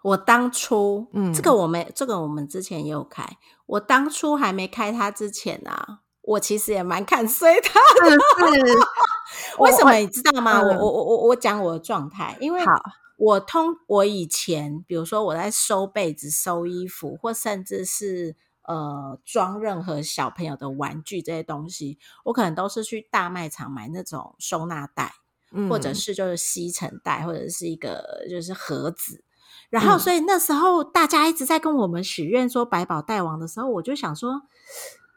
[0.03, 3.37] 我当初，嗯这个我们这个我们之前也有开，
[3.67, 7.79] 我当初还没开它之前啊，我其实也蛮看衰它。
[8.09, 8.79] 是不是？
[9.61, 10.61] 为什么你知道吗？
[10.61, 12.73] 嗯我我我我我讲我的状态，因为好
[13.19, 25.13] 我通我以前，比如说我在收被子、收衣服，或甚至是呃装任何小朋友的玩具这些东西，我可能都是去大卖场买那种收纳袋，
[25.53, 29.23] 嗯或者是就是吸尘袋，或者是一个就是盒子。
[29.71, 34.43] 然后，嗯所以那时候大家一直在跟我们许愿说百宝袋王的时候，我就想说，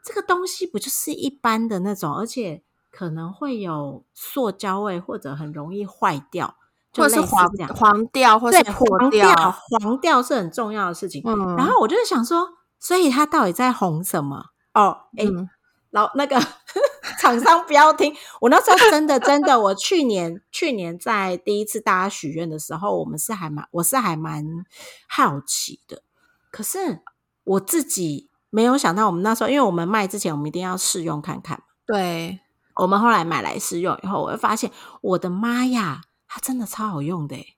[0.04, 6.54] 这个东西不就是一般的那种，而且可能会有塑胶味，或者很容易坏掉，
[6.92, 7.74] 就类似或者是黄这样。
[7.74, 9.34] 黄掉，或对，是破黄掉。
[9.82, 11.20] 黄掉是很重要的事情。
[11.26, 14.46] 嗯然后我就是想说，所以他到底在红什么？
[14.72, 15.48] 哦，哎、嗯
[15.90, 16.40] 老那个
[17.24, 24.44] 厂商不要听，我那时候真的真的，我去年 去年在第一次大家许愿的时候，我们是还蛮我是还蛮
[25.08, 26.02] 好奇的，
[26.50, 27.00] 可是
[27.44, 31.64] 我自己没有想到，我们那时候因为我们卖之前，我们一定要试用看看嘛。
[31.86, 32.40] 对，
[32.76, 37.56] 我们后来买来试用以后，我会发现，我的妈呀，它真的超好用的诶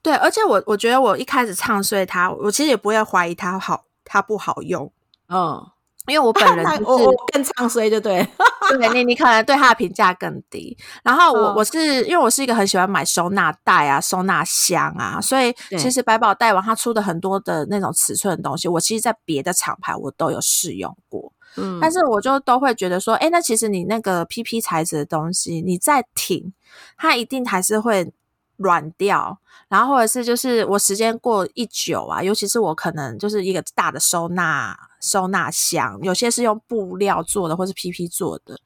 [0.00, 4.90] 对，而且我我觉得我一开始唱衰它，我其实也不会怀疑它好，它不好用，
[5.28, 5.66] 嗯，
[6.06, 8.28] 因为我本人 就是我我更唱衰就对了。
[8.78, 10.76] 对你，你可能对它的评价更低。
[11.04, 21.32] 然后我、嗯我是因为我是一个很喜欢买收纳袋啊、收纳箱啊，所以其实百宝袋王它出的很多的那种尺寸的东西，我其实在别的厂牌我都有试用过。
[21.58, 26.52] 嗯但是我就都会觉得说，哎，那其实你那个 PP 材质的东西，你再挺，
[26.98, 28.12] 它一定还是会
[28.56, 29.38] 软掉。
[29.68, 38.58] 然后或者是就是我时间过一久啊，尤其是我可能就是一个大的收纳收纳箱，有些是用布料做的，或是 PP 做的，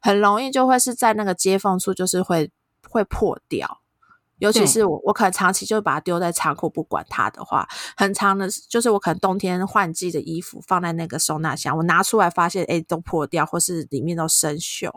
[0.00, 2.50] 很容易就会是在那个接缝处就是会
[2.88, 3.82] 会破掉。
[4.38, 14.92] 尤其是我，我可能长期就把它丢在仓库不管它的话，很长的，就是我可能冬天换季的衣服放在那个收纳箱，我拿出来发现，哎，都破掉，或是里面都生锈，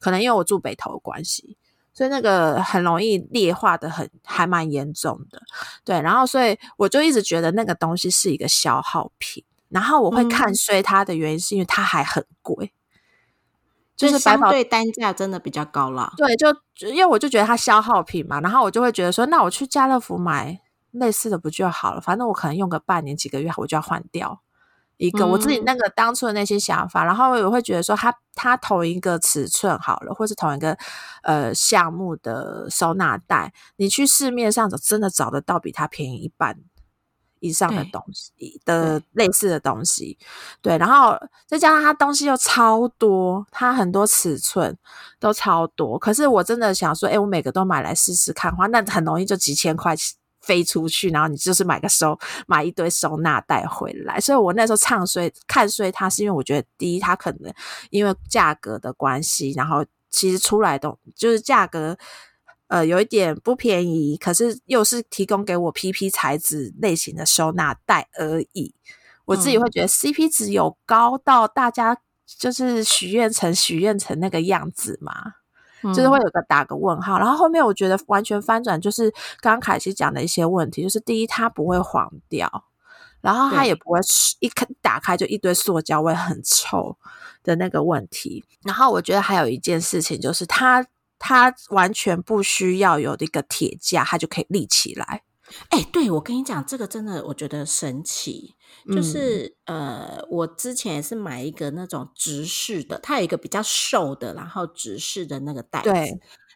[0.00, 1.56] 可能因为我住北头的关系，
[1.96, 5.40] 所以那个很容易裂化的很，还蛮严重的。
[5.82, 12.70] 对，然后所以我就一直觉得那个东西是一个消耗品，然后我会嗯看衰它的原因是因为它还很贵，
[13.96, 16.12] 就就是相对单价真的比较高了。
[16.18, 22.00] 对，就就因为我就觉得它消耗品嘛，然后我就会觉得说，那我去家乐福买类似的不就好了？
[22.02, 24.42] 反正我可能用个半年、几个月，我就要换掉
[24.96, 27.04] 一个、我自己嗯那个当初的那些想法。
[27.04, 30.76] 然后我会觉得说它，它同一个尺寸好了，或是同一个
[31.22, 36.58] 呃项目的收纳袋，你去市面上找，真的找得到比它便宜一半。
[37.40, 38.32] 以上的东西
[38.64, 40.16] 的类似的东西，
[40.62, 41.14] 对，然后
[41.46, 44.76] 再加上它东西又超多，它很多尺寸
[45.20, 45.98] 都超多。
[45.98, 49.94] 可是我真的想说，哎、我每个都买来试试看的话，那很容易就几千块
[50.46, 54.20] 飞出去，然后你就是买个收买一堆收纳袋回来。
[54.20, 57.52] 所以我那时候唱衰看衰它，是因为我觉得第一，它可能
[57.90, 61.98] 因为价格的关系，然后其实出来的就是价格
[62.68, 68.74] 呃有一点不便宜，可是又是提供给我 PP 材质类型的收纳袋而已。
[69.24, 71.98] 我自己会觉得 CP 值有高到大家
[72.38, 75.12] 就是许愿成许愿成那个样子嘛？
[75.82, 77.18] 就是会有个打个问号。
[77.18, 79.10] 然后后面我觉得完全翻转，就是
[79.40, 82.64] 刚刚凯西讲的一些问题，就是第一它不会黄掉，
[83.20, 84.00] 然后它也不会
[84.40, 86.96] 一开打开就一堆塑胶味很臭
[87.42, 88.44] 的那个问题。
[88.64, 90.86] 然后我觉得还有一件事情就是它
[91.18, 95.22] 它完全不需要有一个铁架，它就可以立起来。
[95.70, 98.54] 哎，对我跟你讲，这个真的我觉得神奇。
[98.92, 105.88] 就是呃，我之前也是买一个那种直式的，它有一个比较瘦的，然后直式的那个袋子，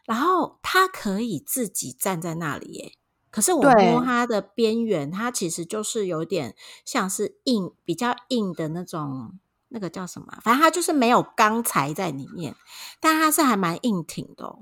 [0.05, 2.93] 然后它可以自己站在那里耶。
[3.29, 10.27] 可是我摸它的边缘，它其实就是有点像是硬、比较硬的那种，那个叫什么？
[10.41, 12.55] 反正它就是没有钢材在里面，
[13.01, 14.59] 但它是还蛮硬挺的。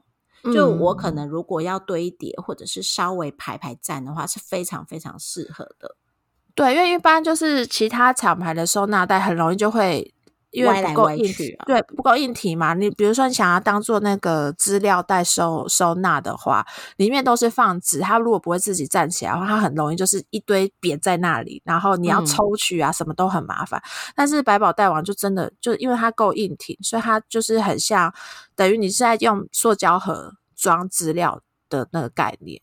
[0.54, 5.96] 就我可能如果要堆叠或者是稍微排排站的话，是非常非常适合的。
[6.56, 10.14] 对，因为一般就是其他厂牌的收纳袋很容易就会
[10.52, 11.34] 因为不够硬，
[11.66, 12.74] 对，不够硬体嘛。
[12.74, 16.66] 你比如说你想要当做那个资料袋收收纳的话，
[16.98, 23.82] 里面都是放纸，它如果不会自己站起来的话，它很容易就是一堆扁在那里，然后你要抽取啊，什么都很麻烦。
[24.16, 28.14] 但是百宝袋王就真的就因为它够硬挺，所以它就是很像
[28.56, 32.62] 等于你是在用塑胶盒装资料的那个概念。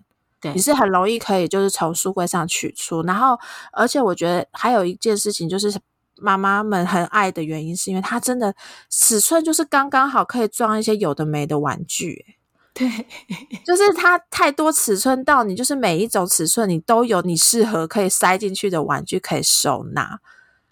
[0.54, 3.36] 你是很容易可以就是从书柜上取出，然后
[3.72, 5.72] 而且我觉得还有一件事情就是
[6.16, 8.54] 妈妈们很爱的原因，是因为它真的
[8.90, 12.36] 尺寸就是刚刚好可以装一些有的没的玩具。
[12.74, 12.88] 对，
[13.64, 20.20] 就是它太多尺寸到你就是每一种尺寸你都有你适合可以塞进去的玩具可以收纳。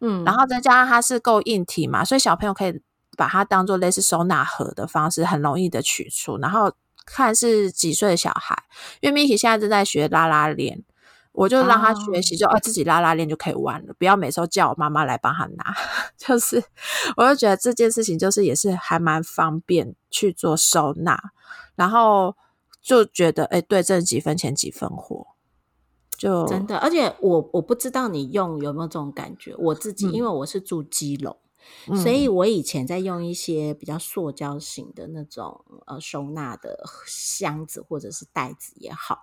[0.00, 2.80] 嗯，然后再加上它是够硬体嘛，所以小朋友可以
[3.16, 6.72] 把它当做类似收纳盒的方式，很容易的取出，然后。
[7.06, 8.56] 看是几岁的小孩，
[9.02, 10.82] 因为 Miki 现在正在学拉拉链，
[11.34, 15.74] 我就让他学习，就哦自己拉拉链就可以玩了，不要每次叫我妈妈来帮他拿。
[16.16, 16.62] 就是，
[17.16, 21.20] 我就觉得这件事情就是也是还蛮方便去做收纳，
[21.74, 22.36] 然后
[22.80, 25.26] 就觉得哎，对，挣几分钱几分货，
[26.16, 26.78] 就真的。
[26.78, 31.36] 而且我我不知道你用有没有这种感觉，我自己因为我是住基隆。
[31.86, 39.20] 所以，我以前在用一些比较塑胶型的那种呃收纳的箱子或者是袋子也好，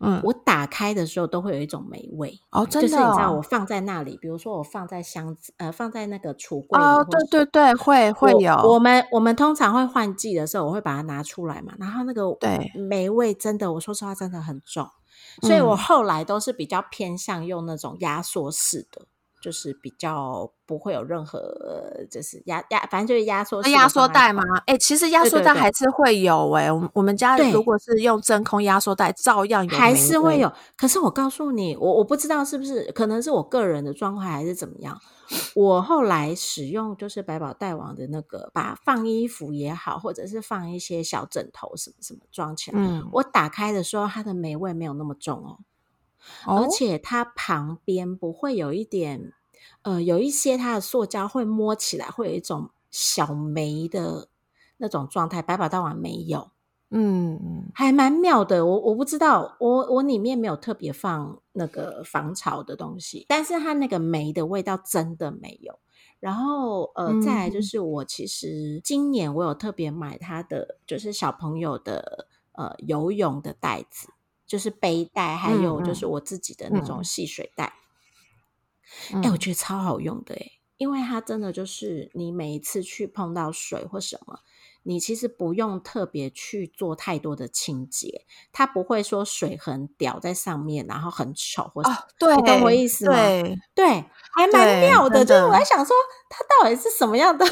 [0.00, 8.54] 嗯，我打开的时候都会有一种霉味哦，真的，就是你知道，我放在那里，比如说我放在箱子呃放在那个橱柜哦，对对对，会会有。
[8.64, 14.88] 我们我们通常会换季的时候，我会把它拿出来嘛，然后那个对霉味真的，我说实话真的很重，
[15.42, 19.06] 所以我后来都是比较偏向用那种压缩式的。
[19.44, 21.38] 就是比较不会有任何，
[22.10, 24.42] 就是压压，反正就是压缩压缩袋吗？
[24.64, 30.50] 哎，其实压缩袋还是会有哎，我我们家如果是用真空压缩袋，照样有，还是会有。
[30.78, 34.98] 可是我告诉你，我我不知道是不是，可能是我个人的状况还是怎么样。
[35.54, 45.58] 我后来使用就是百宝袋王的那个，把放衣服也好，或者是放一些小枕头什么什么装起来，嗯，我打开的时候，它的霉味没有那么重哦。
[46.46, 49.32] 而且它旁边不会有一点，
[49.82, 54.28] 呃，有一些它的塑胶会摸起来会有一种小霉的
[54.76, 56.50] 那种状态，百宝大王没有，
[56.90, 58.64] 嗯，还蛮妙的。
[58.66, 65.78] 我我不知道，我我里面没有特别放那个防潮的东西，但是它那个霉的味道真的没有。
[66.20, 74.08] 然后呃，再来就是我其实今年我有特别买它的，就是小朋友的呃游泳的袋子。
[74.54, 77.72] 就是背带，还有就是我自己的那种细水袋，
[79.20, 84.38] 哎，我觉得超好用的哎，因为它真的就是你每一次去碰到水或什么，
[84.84, 93.12] 你其实不用特别去做太多的清洁，它不会说水痕掉在上面，然后很丑或哦，对，你懂我意思吗？
[93.16, 93.86] 对，对，
[94.36, 95.24] 还蛮妙的。
[95.24, 95.96] 就是我在想说，
[96.28, 97.44] 它到底是什么样的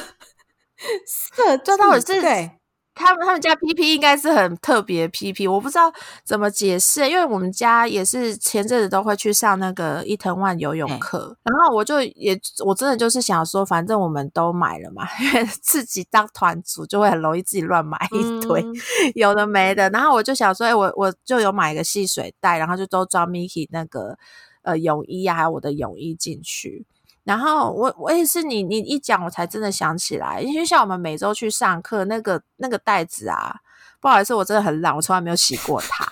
[1.05, 1.57] 色？
[1.65, 2.61] 这到底是对。
[2.95, 5.93] 他们他们家 PP 应该是很特别 PP，我不知道
[6.25, 18.63] 怎么解释，因为我们家也是前阵子都会去上那个伊藤万游泳课，然后我就也我真的就是想说，反正我们都买了嘛， 因为自己当团组就会很容易自己乱买一堆
[19.17, 24.19] 有的没的，然后我就想说，哎，我我就有买一个细水袋，然后就都装 Miki 那个
[24.63, 26.87] 呃泳衣啊，还有我的泳衣进去。
[27.25, 33.57] 然后我我也是你你一讲我才真的想起来，因为像我们每周去上课那个那个袋子啊，
[34.01, 36.07] 不好意思，我真的很懒，我从来没有洗过它。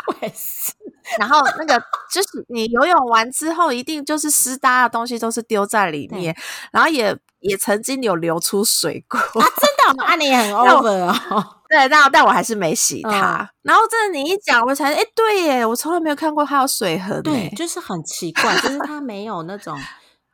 [1.18, 1.82] 然后那个
[2.12, 6.36] 就是你游泳完之后，一定就是湿哒的东西都是丢在里面，
[6.70, 9.18] 然后也也曾经有流出水过。
[9.18, 10.14] 啊，真的吗？
[10.14, 11.56] 你很 over 哦。
[11.68, 13.50] 对，但但我还是没洗它。
[13.62, 17.20] 然后真的你一讲，我才哎，对耶，我从来没有看过它有水痕。
[17.22, 19.76] 对，就是很奇怪，就是它没有那种，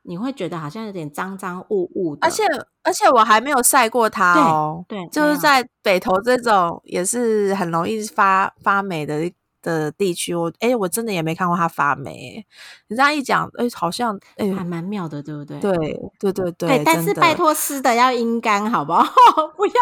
[0.06, 2.26] 你会觉得好像有点脏脏雾雾的。
[2.26, 2.44] 而且
[2.82, 4.84] 而且我还没有晒过它哦。
[4.88, 9.30] 对，就是在北投这种也是很容易发发霉的。
[9.62, 12.46] 的地区，我哎，我真的也没看过它发霉。
[12.86, 15.58] 你这样一讲，哎，好像哎，还蛮妙的，对不对？
[15.58, 16.82] 对对对对。
[16.84, 19.02] 但是拜托湿的要阴干，好不好？
[19.58, 19.72] 不要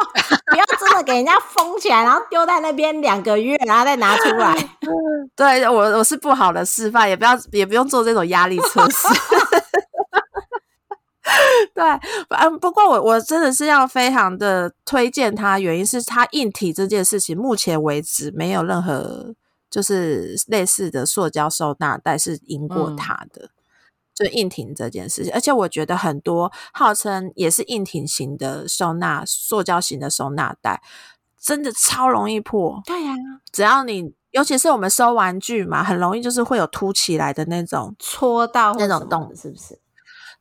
[0.47, 4.57] 不要真的给人家封起来，然后丢在那边两个月，然后再拿出来。
[5.37, 9.07] 对我我是不好的示范，也不要也不用做这种压力测试。
[11.75, 11.85] 对，
[12.29, 19.35] 嗯，不过我我真的是要非常的推荐它，原因是它硬体这件事情，目前为止没有任何。
[19.71, 23.51] 就是类似的塑胶收纳袋是赢过它的，
[24.15, 25.33] 就硬挺这件事情。
[25.35, 30.81] 而且我觉得很多号称也是硬挺型的收纳塑胶型的收纳袋，
[31.41, 32.81] 真的超容易破。
[32.87, 33.15] 对呀，
[33.51, 39.81] 只要你，尤其是我们收玩具嘛，很容易就是会有凸起来的那种戳到那种洞，是不是？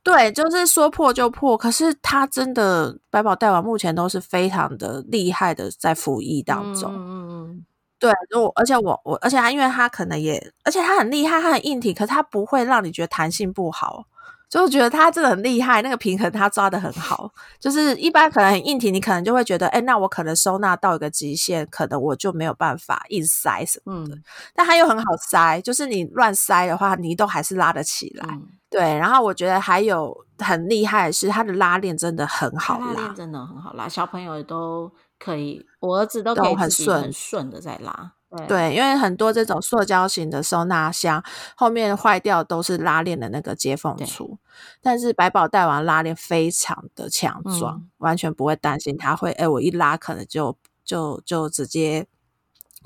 [0.04, 1.56] 对，就是说破就破。
[1.56, 6.92] 可是它真的百宝袋王目前都是非常的厉害的，在服役当中。
[6.94, 7.66] 嗯嗯嗯。
[7.98, 14.04] 对，我而且我我而且它，因为它可能也，而且它很厉害，它很硬体，可是它不会让你觉得弹性不好，
[14.50, 17.30] 就觉得它真的很厉害，那个平衡它抓的很好。
[17.58, 24.18] 就是一般可能很硬体，你可能就会觉得，哎，那我可能收纳到一个极限，可能我就没有办法硬塞什么的。
[24.54, 28.26] 但它又很好塞，就是你乱塞的话，你都还是拉得起来。
[28.74, 34.90] 对，然后我觉得还有很厉害的是，它的拉链真的很好拉，真的很好拉，小朋友都。
[35.16, 38.12] 可以，我儿子都可以很顺很顺的在拉。
[38.46, 41.22] 对，因为很多这种塑胶型的收纳箱
[41.56, 44.38] 后面坏掉都是拉链的那个接缝处，
[44.82, 52.06] 但是百宝袋王拉链非常的强壮，完全不会担心它会，哎，我一拉可能就就就直接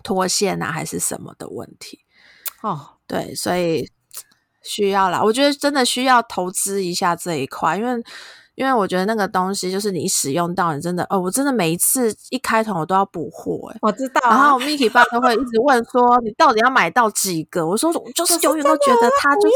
[0.04, 2.04] 脱线啊，还是什么的问题。
[2.60, 3.90] 哦，对，所以
[4.62, 8.02] 需要啦，我觉得真的需要投资一下这一块，因为。
[8.58, 14.20] 因为我觉得那个东西就是你使用到，你真的哦，我真的每一次一开头我都要补货哎，我知道。
[14.28, 17.64] 然后 Miki 爸都会一直问说，你到底要买到几个？
[17.64, 19.54] 我说我就是永远都觉得它就是，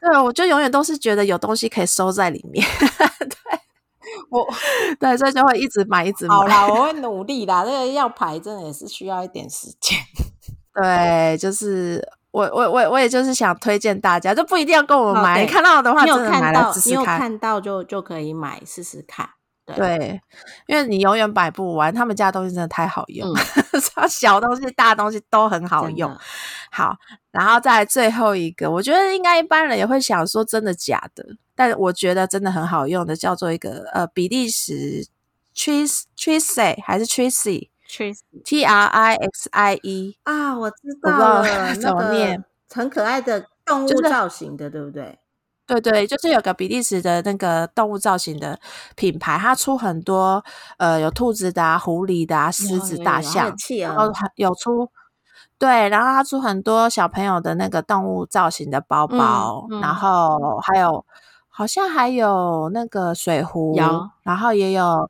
[0.00, 2.66] 对，我就永远都是觉得有东西可以收在里面。
[3.20, 3.60] 对，
[4.28, 4.44] 我
[4.98, 6.34] 对，所以就会一直买，一直买。
[6.34, 7.64] 好啦，我会努力啦。
[7.64, 9.96] 这个要排真的也是需要一点时间。
[10.74, 12.04] 对，就是。
[12.32, 15.44] 我我我我也就是想推荐大家，就不一定要跟我们买。
[15.48, 16.90] 看到的话，真的买来试试看。
[16.90, 19.28] 你有看到就就可以买试试看。
[19.76, 20.20] 对，
[20.66, 23.32] 因为你永远买不完，他们家东西真的太好用，
[24.10, 26.12] 小东西、大东西都很好用。
[26.72, 26.96] 好，
[27.30, 31.24] 然后再最后一个，我觉得应该一般人也会想说真的假的，
[31.54, 35.06] 但我觉得真的很好用的，叫做一个呃比利时
[35.54, 37.69] Trixie Trixie 还是 Trixie。
[38.44, 42.44] T R I X I E 啊，我知道了，怎么念？
[42.72, 45.18] 很可爱的动物造型的，对不对？
[45.66, 48.58] 对对，就是有个比利时的那个动物造型的
[48.96, 50.44] 品牌，它出很多
[50.78, 54.90] 呃，有兔子的、啊、狐狸的、啊、狮子、大象，然后有出
[55.58, 61.04] 对，然后它出很多小朋友的那个动物造型的包包，然后还有
[61.48, 63.76] 好像还有那个水壶，
[64.22, 65.08] 然后也有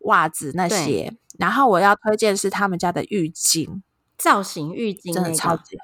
[0.00, 1.16] 袜子那些。
[1.40, 3.80] 然后我要推荐是他们家的浴巾，
[4.18, 5.78] 造型浴巾真的超级，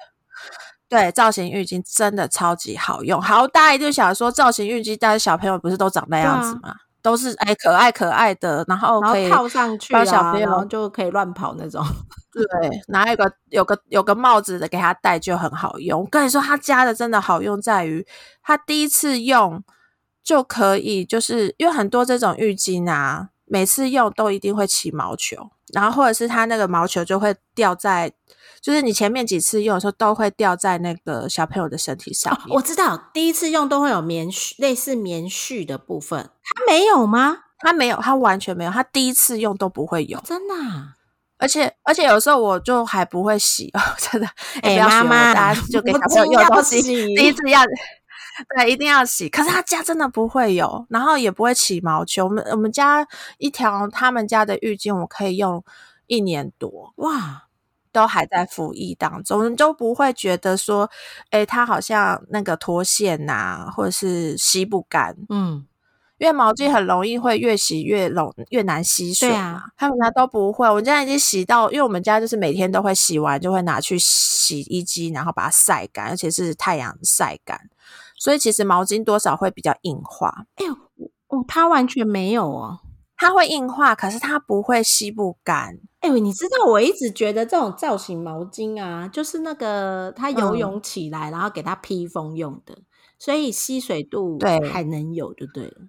[0.87, 3.19] 对，造型浴巾真的超级好用。
[3.19, 6.75] 好，大家一定想说造型浴巾，但是小朋友不是都长那样子吗？
[7.01, 11.83] 都是哎可爱可爱的，然后可以套上去，小朋友就可以乱跑那种。
[12.33, 12.43] 对，
[12.89, 16.01] 拿一个有个有个帽子的给他戴就很好用。
[16.01, 18.05] 我跟你说，他家的真的好用在于，
[18.43, 19.63] 他第一次用
[20.23, 23.29] 就可以，就是因为很多这种浴巾啊。
[23.49, 28.11] 每次用都一定会起毛球，然后或者是它那个毛球就会掉在，
[28.61, 32.37] 就是你前面几次用的时候都会掉在那个小朋友的身体上。
[32.49, 37.37] 我知道第一次用都会有棉絮，类似棉絮的部分，它没有吗？
[37.59, 40.53] 它没有，它完全没有，它第一次用都不会有，真的。
[41.39, 44.27] 而且而且有时候我就还不会洗哦， 真的。
[44.61, 46.81] 哎，妈妈，大家就给小朋友用东西，
[47.15, 47.61] 第一次要。
[48.55, 49.27] 对，一定要洗。
[49.29, 52.25] 可是他家真的不会有，然后也不会起毛球。
[52.25, 53.07] 我们我们家
[53.37, 55.63] 一条他们家的浴巾，我可以用
[56.07, 57.43] 一年多哇，
[57.91, 60.89] 都还在服役当中，都不会觉得说，
[61.31, 65.15] 哎，它好像那个脱线呐，或者是吸不干。
[65.29, 65.65] 嗯，
[66.19, 69.63] 因为毛巾很容易会越洗越容越难吸水嘛。
[69.75, 77.59] 他们家都不会，我们家已经洗到，因为我们家就是每天都会洗完，就会拿去洗衣机，然后把它晒干，而且是太阳晒干。
[78.27, 80.43] 所以其实毛巾多少会比较硬化。
[80.55, 80.73] 哎呦，
[81.27, 82.79] 哦，它完全没有哦，
[83.15, 85.79] 它会硬化，可是它不会吸不干。
[86.01, 92.79] 哎，哎、你知道我一直觉得这种造型毛巾啊，就是那个它游嗯泳起来，然后给它披风用的，
[93.17, 95.87] 所以吸水度对还能有就对了。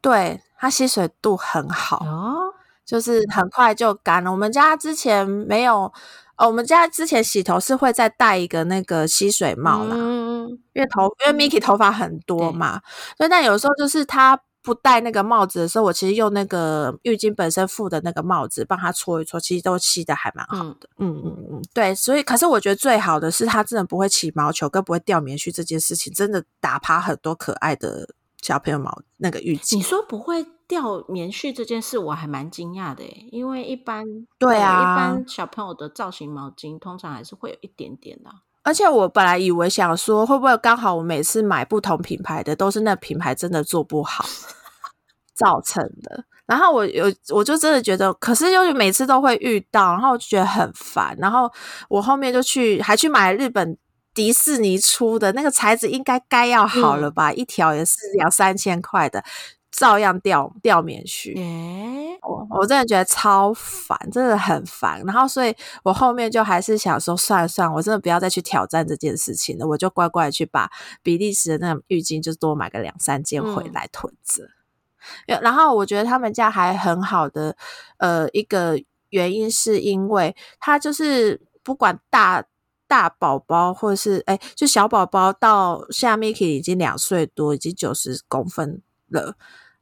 [0.00, 2.54] 对，它吸水度很好，哦，
[2.84, 4.30] 就是很快就干了。
[4.30, 5.92] 我们家之前没有，
[6.40, 12.80] 哦，我们家之前洗头是会再戴一个那个吸水帽啦，嗯，因为头因为 Miki 头发很多嘛，
[13.18, 20.88] 所以但有时候就是他不戴那个帽子的时候，我其实用那个浴巾本身附的那个帽子帮他搓一搓，其实都吸的还蛮好嗯的。
[20.96, 28.08] 嗯嗯嗯，对，所以可是我觉得最好的是它真的不会起毛球，更不会掉棉絮这件事情，真的打趴很多可爱的
[28.40, 29.82] 小朋友毛那个浴巾你。
[29.82, 34.04] 说不会掉棉絮这件事，我还蛮惊讶的诶，因为一般
[34.38, 44.24] 对啊一般小朋友的造型毛巾通常还是会有一点点的啊、而且我本来以为想说，会不会刚好我每次买不同品牌的，都是那品牌真的做不好
[45.34, 46.24] 造成的。
[46.46, 51.16] 然后我有，我就真的觉得，可是又每次都会遇到，然后我就觉得很烦。
[51.18, 51.50] 然后
[51.88, 53.76] 我后面就去，还去买日本
[54.12, 57.32] 迪士尼出的那个材质，应该该要好了吧？
[57.32, 59.22] 一条也是两三千块的，
[59.70, 61.34] 照样掉掉棉絮。
[61.36, 65.02] 耶，我我真的觉得超烦，真的很烦。
[65.04, 69.66] 然后，所以我后面就还是想说，算了算了，我真的不要再去挑战这件事情了。
[69.66, 70.70] 我就乖乖地去把
[71.02, 74.48] 比利时的那种浴巾，就多买个两三件回嗯来囤着。
[75.26, 77.56] 然后我觉得他们家还很好的，
[77.96, 82.44] 呃，一个原因是因为他就是不管大
[82.86, 89.34] 大宝宝或者是哎，就小宝宝到现在 Miki 已经两岁多，已经九十公分了。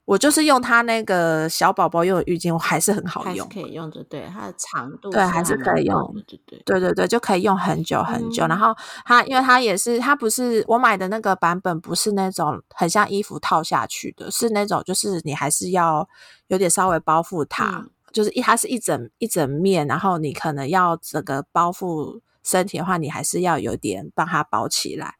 [0.05, 3.47] 我就是用它那个小宝宝用的浴巾，我还是很好用。
[3.51, 6.63] 可以用的，对它的长度对还是可以用，对对。
[6.65, 8.47] 对对对，就可以用很久很久。
[8.47, 8.75] 嗯然后
[9.05, 16.09] 它，因为它也是，它不是我买的那个版本，不是那种很像衣服套下去的，是那种就是你还是要
[16.47, 25.17] 有点稍微包覆它，嗯就是一它是一整一整面，然后你可能要整个包覆身体的话，你还是要有点帮它包起来。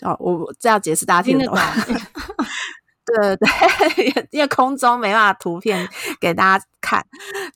[0.00, 1.96] 哦，我我这样解释大家听得懂懂？
[3.06, 3.48] 对对
[4.12, 5.88] 对，因为空中没办法图片
[6.20, 7.04] 给大家看，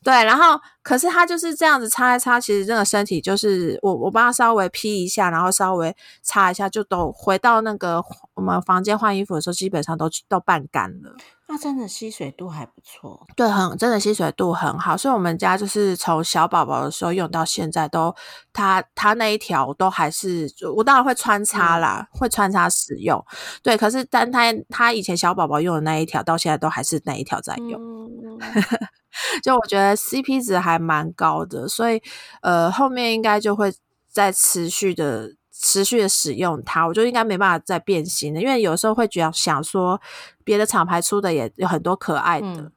[0.03, 11.15] 对，然后可是他就是这样子擦一擦，其实真的身体就是我我帮他稍微披一下，然后稍微擦一下，就都回到那个我们房间换衣服的时候，基本上都都半干了。
[11.53, 13.27] 那真的吸水度还不错。
[13.35, 18.15] 对，很真的吸水度很好，所以我们家就是从小宝宝的时候用到现在都，
[18.53, 23.21] 它它那一条都还是，就我当然会穿插啦，会穿插使用，
[23.61, 28.39] 对，可是但他他以前小宝宝用的那一条，到现在都还是那一条在用，嗯，
[29.43, 32.01] 就我觉得 CP 值还蛮高的，所以
[32.41, 33.73] 呃后面应该就会
[34.09, 35.31] 再持续的。
[35.61, 40.01] 持续的使用它，我就应该没办法再变形了，因为有时候会觉得想说，
[40.43, 42.71] 别的厂牌出的也有很多可爱的，嗯。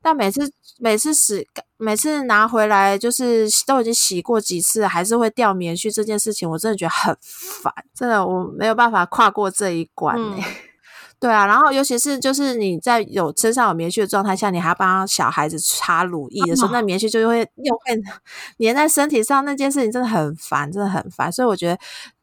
[0.00, 1.44] 但每次每次使
[1.76, 10.44] 每次拿回来，就是都已经洗过几次，还是会掉棉絮这件事情，我真的觉得很烦，真的我没有办法跨过这一关呢、嗯。
[11.20, 16.70] 对啊，然后尤其是就是你在有身上有棉絮的状态下，你还要帮小孩子擦乳液的时候，哦。
[16.74, 18.00] 那棉絮就会又会
[18.64, 21.30] 粘在身体上，那件事情真的很烦，真的很烦。
[21.30, 21.78] 所以我觉得，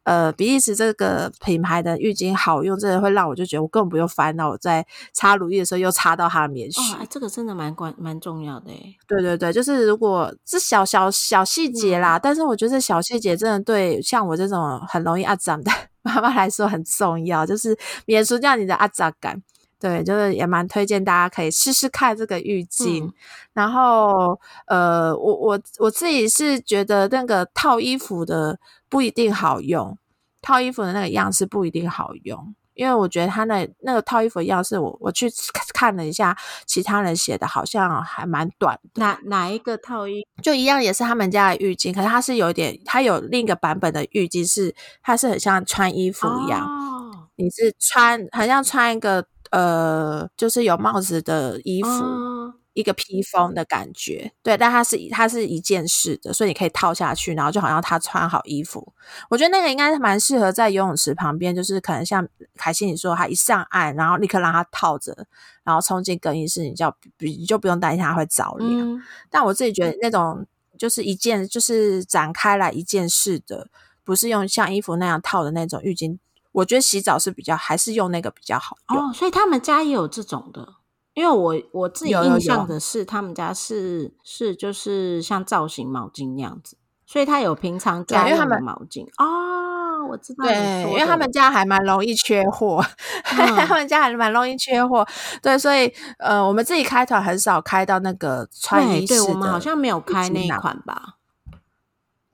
[0.05, 6.95] 呃，比利时这个品牌的浴巾好用，真的会让我就觉得我根本不用烦恼我在擦乳液的时候又擦到它的棉絮。
[7.09, 8.95] 这个真的蛮关蛮重要的诶。
[9.07, 15.71] 对对对，就是如果是小小小细节啦，但是我觉得这小细节真的对像我这种很容易阿长的
[16.03, 19.41] 妈妈来说很重要，就是免除掉你的阿杂感。
[19.77, 23.03] 对，就是也蛮推荐大家可以试试看这个浴巾。
[23.05, 23.13] 嗯
[23.53, 24.37] 然后，
[24.67, 28.57] 呃，我我我自己是觉得那个套衣服的
[28.95, 29.97] 不一定好用，
[30.41, 32.55] 套衣服的那个样式不一定好用。
[32.75, 35.27] 因为我觉得他那那个套衣服的样式，我我去
[35.73, 36.33] 看了一下，
[36.65, 39.01] 其他人写的好像还蛮短的。
[39.01, 40.25] 哪哪一个套衣？
[40.41, 44.73] 就一样也是他们家的浴巾，可是它是有点，它有另一个版本的浴巾是，
[45.03, 58.93] 它是很像穿衣服一样，哦你是穿很像穿一个呃，就是有帽子的衣服，哦一个披风的感觉，对，但它是它是一件式的，所以你可以套下去，然后就好像他穿好衣服。
[59.29, 65.25] 我觉得那个应该蛮适合在游泳池旁边，就是可能像凯西你说，他一上岸，然后立刻让他套着，
[65.63, 68.69] 然后冲进更衣室，你就你就不用担心它会着凉。
[68.69, 70.45] 嗯但我自己觉得那种
[70.77, 73.69] 就是一件就是展开来一件式的，
[74.03, 76.17] 不是用像衣服那样套的那种浴巾，
[76.51, 79.09] 我觉得洗澡是比较还是用那个比较好用。
[79.09, 80.75] 哦，所以他们家也有这种的。
[81.15, 90.05] 因为我我自己印象有的是，他们家是是就是像造型毛巾那样子，所以他有平常家用的毛巾哦。
[90.07, 92.79] 我知道对，因为他们家还蛮容易缺货，
[93.25, 95.03] 他们家还蛮容易缺货，
[95.41, 101.15] 对，所以呃，我们自己开团很少开到那个穿衣式的，对对，我们好像没有开那一款吧？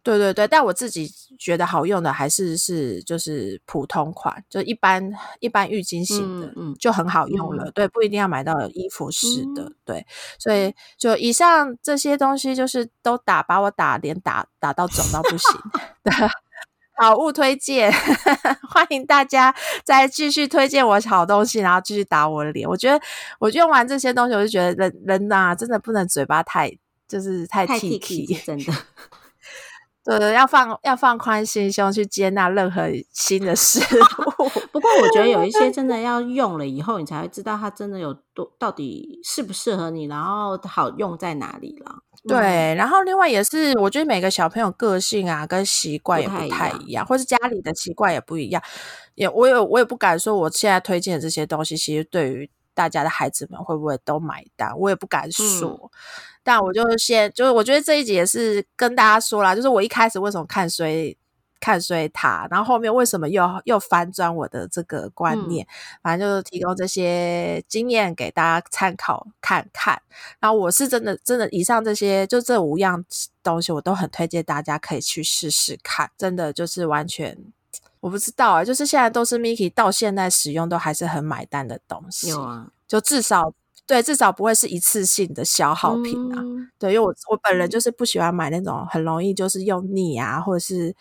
[0.03, 7.65] 对对对，但我自己觉得好用的还是是就是普通款，就一般一般浴巾型的，嗯嗯就很好用了。
[7.65, 9.63] 嗯对，不一定要买到有衣服式的。
[9.63, 10.05] 嗯对，
[10.39, 15.55] 所以就以上这些东西，就是都打把我打脸打打到肿到不行
[16.03, 16.11] 的
[16.97, 17.91] 好物推荐，
[18.69, 22.67] 欢迎大家再继续推荐我好东西，然后继续打我的脸。
[22.67, 22.99] 我觉得
[23.39, 26.71] 我用完这些东西，我就觉得人人呐、真的不能嘴巴太
[27.07, 28.73] 就是太太 T T 真的。
[30.03, 34.49] 对对，要放要放宽心胸去接纳任何新的事物。
[34.71, 42.03] 不过我觉得有一些真的要用了以后，你才会知道它真的有多到底适不适合你，然后好用在哪里了。
[42.23, 48.61] 嗯，对，然后另外也是，我觉得每个小朋友个性啊跟习惯也不太一样或是家里的习惯也不一样。
[49.13, 55.91] 也我有我也不敢说，我现在推荐的这些东西，其实对于大家的孩子们会不会都买单，我也不敢说。
[56.43, 61.15] 但我就先就是我觉得这一集也是跟大家说啦，就是我一开始为什么看衰
[61.59, 65.65] 看衰他，然后后面为什么又又翻转我的这个观念，
[66.01, 70.01] 反正就是提供这些经验给大家参考看看。
[70.39, 73.05] 然后我是真的真的，以上这些就这五样
[73.43, 77.37] 东西，我都很推荐大家可以去试试看，真的就是完全。
[77.99, 83.53] 我不知道啊、就是现在都是 Miki 到现在使用都还是很买单的东西，有啊，就至少
[83.91, 86.39] 对至少不会是一次性的消耗品啊。
[86.39, 90.95] 嗯对，因为我我本人就是不喜欢买那种很容易就是用腻啊，或者是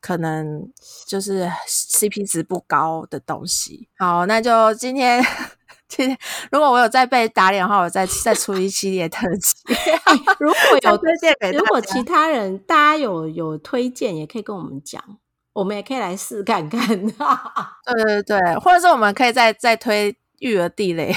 [0.00, 0.68] 可能
[1.06, 3.88] 就是 CP 值不高的东西。
[3.96, 5.24] 好，那就今天
[5.88, 6.18] 今天
[6.50, 9.54] 如果我有再被打脸的话，我再再出一系列特辑，
[10.40, 10.58] 如果
[10.90, 11.52] 有推荐给。
[11.52, 15.00] 如果其他人大家有有推荐，也可以跟我们讲，
[15.52, 16.88] 我们也可以来试看看。
[17.86, 21.14] 对对对，或者是我们可以再再推育儿地雷，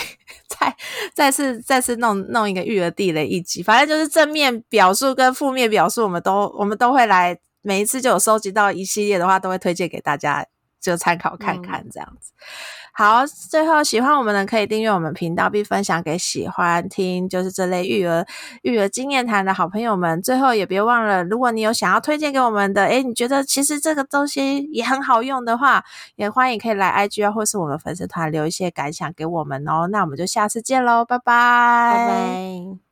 [0.47, 0.75] 再
[1.13, 10.45] 再次再次弄弄一个育儿地雷一集，反正就是正面表述跟负面表述，我们都我们都会来，每一次就有收集到一系列的话，都会推荐给大家，
[10.79, 12.31] 就参考看看这样子。
[12.97, 18.25] 好，最后喜欢我们的可以订阅我们频道，并分享给喜欢听就是这类育儿
[18.61, 20.21] 育儿经验谈的好朋友们。
[20.21, 25.83] 最后也别忘了，如果你有想要推荐给我们的，诶，你觉得其实这个东西也很好用的话，
[26.15, 29.87] 也欢迎可以来 IG 啊，或是我们粉丝团留一些感想给我们哦。
[29.91, 31.23] 那我们就下次见喽，拜拜，
[31.97, 32.77] 拜拜。